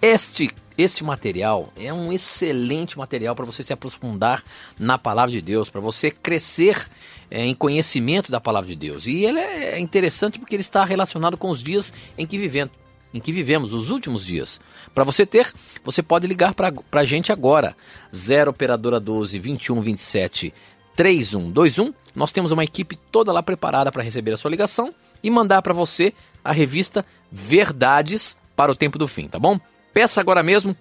[0.00, 0.48] este
[0.78, 4.44] este material é um excelente material para você se aprofundar
[4.78, 6.88] na palavra de Deus, para você crescer
[7.30, 9.06] é, em conhecimento da palavra de Deus.
[9.06, 12.72] E ele é interessante porque ele está relacionado com os dias em que vivemos,
[13.14, 14.60] em que vivemos, os últimos dias.
[14.92, 15.50] Para você ter,
[15.84, 17.76] você pode ligar para a gente agora.
[18.14, 20.52] 0 operadora 12 21 27
[20.96, 21.94] 3121.
[22.12, 24.92] Nós temos uma equipe toda lá preparada para receber a sua ligação
[25.22, 26.12] e mandar para você
[26.44, 29.58] a revista Verdades para o Tempo do Fim, tá bom?
[29.92, 30.76] Peça agora mesmo,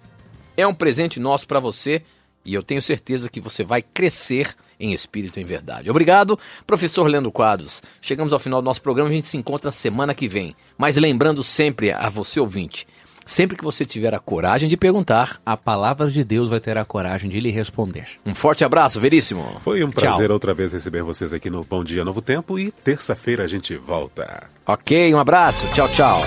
[0.56, 2.02] é um presente nosso para você
[2.44, 5.90] e eu tenho certeza que você vai crescer em espírito e em verdade.
[5.90, 7.82] Obrigado, professor Leandro Quadros.
[8.02, 10.54] Chegamos ao final do nosso programa, a gente se encontra semana que vem.
[10.76, 12.86] Mas lembrando sempre a você ouvinte,
[13.24, 16.84] sempre que você tiver a coragem de perguntar, a palavra de Deus vai ter a
[16.84, 18.06] coragem de lhe responder.
[18.26, 19.60] Um forte abraço, Veríssimo.
[19.60, 20.34] Foi um prazer Tchau.
[20.34, 24.44] outra vez receber vocês aqui no Bom Dia Novo Tempo e terça-feira a gente volta.
[24.66, 25.66] Ok, um abraço.
[25.72, 26.22] Tchau, tchau.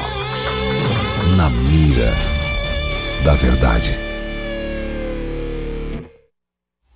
[1.36, 2.14] Na mira
[3.24, 4.07] da verdade.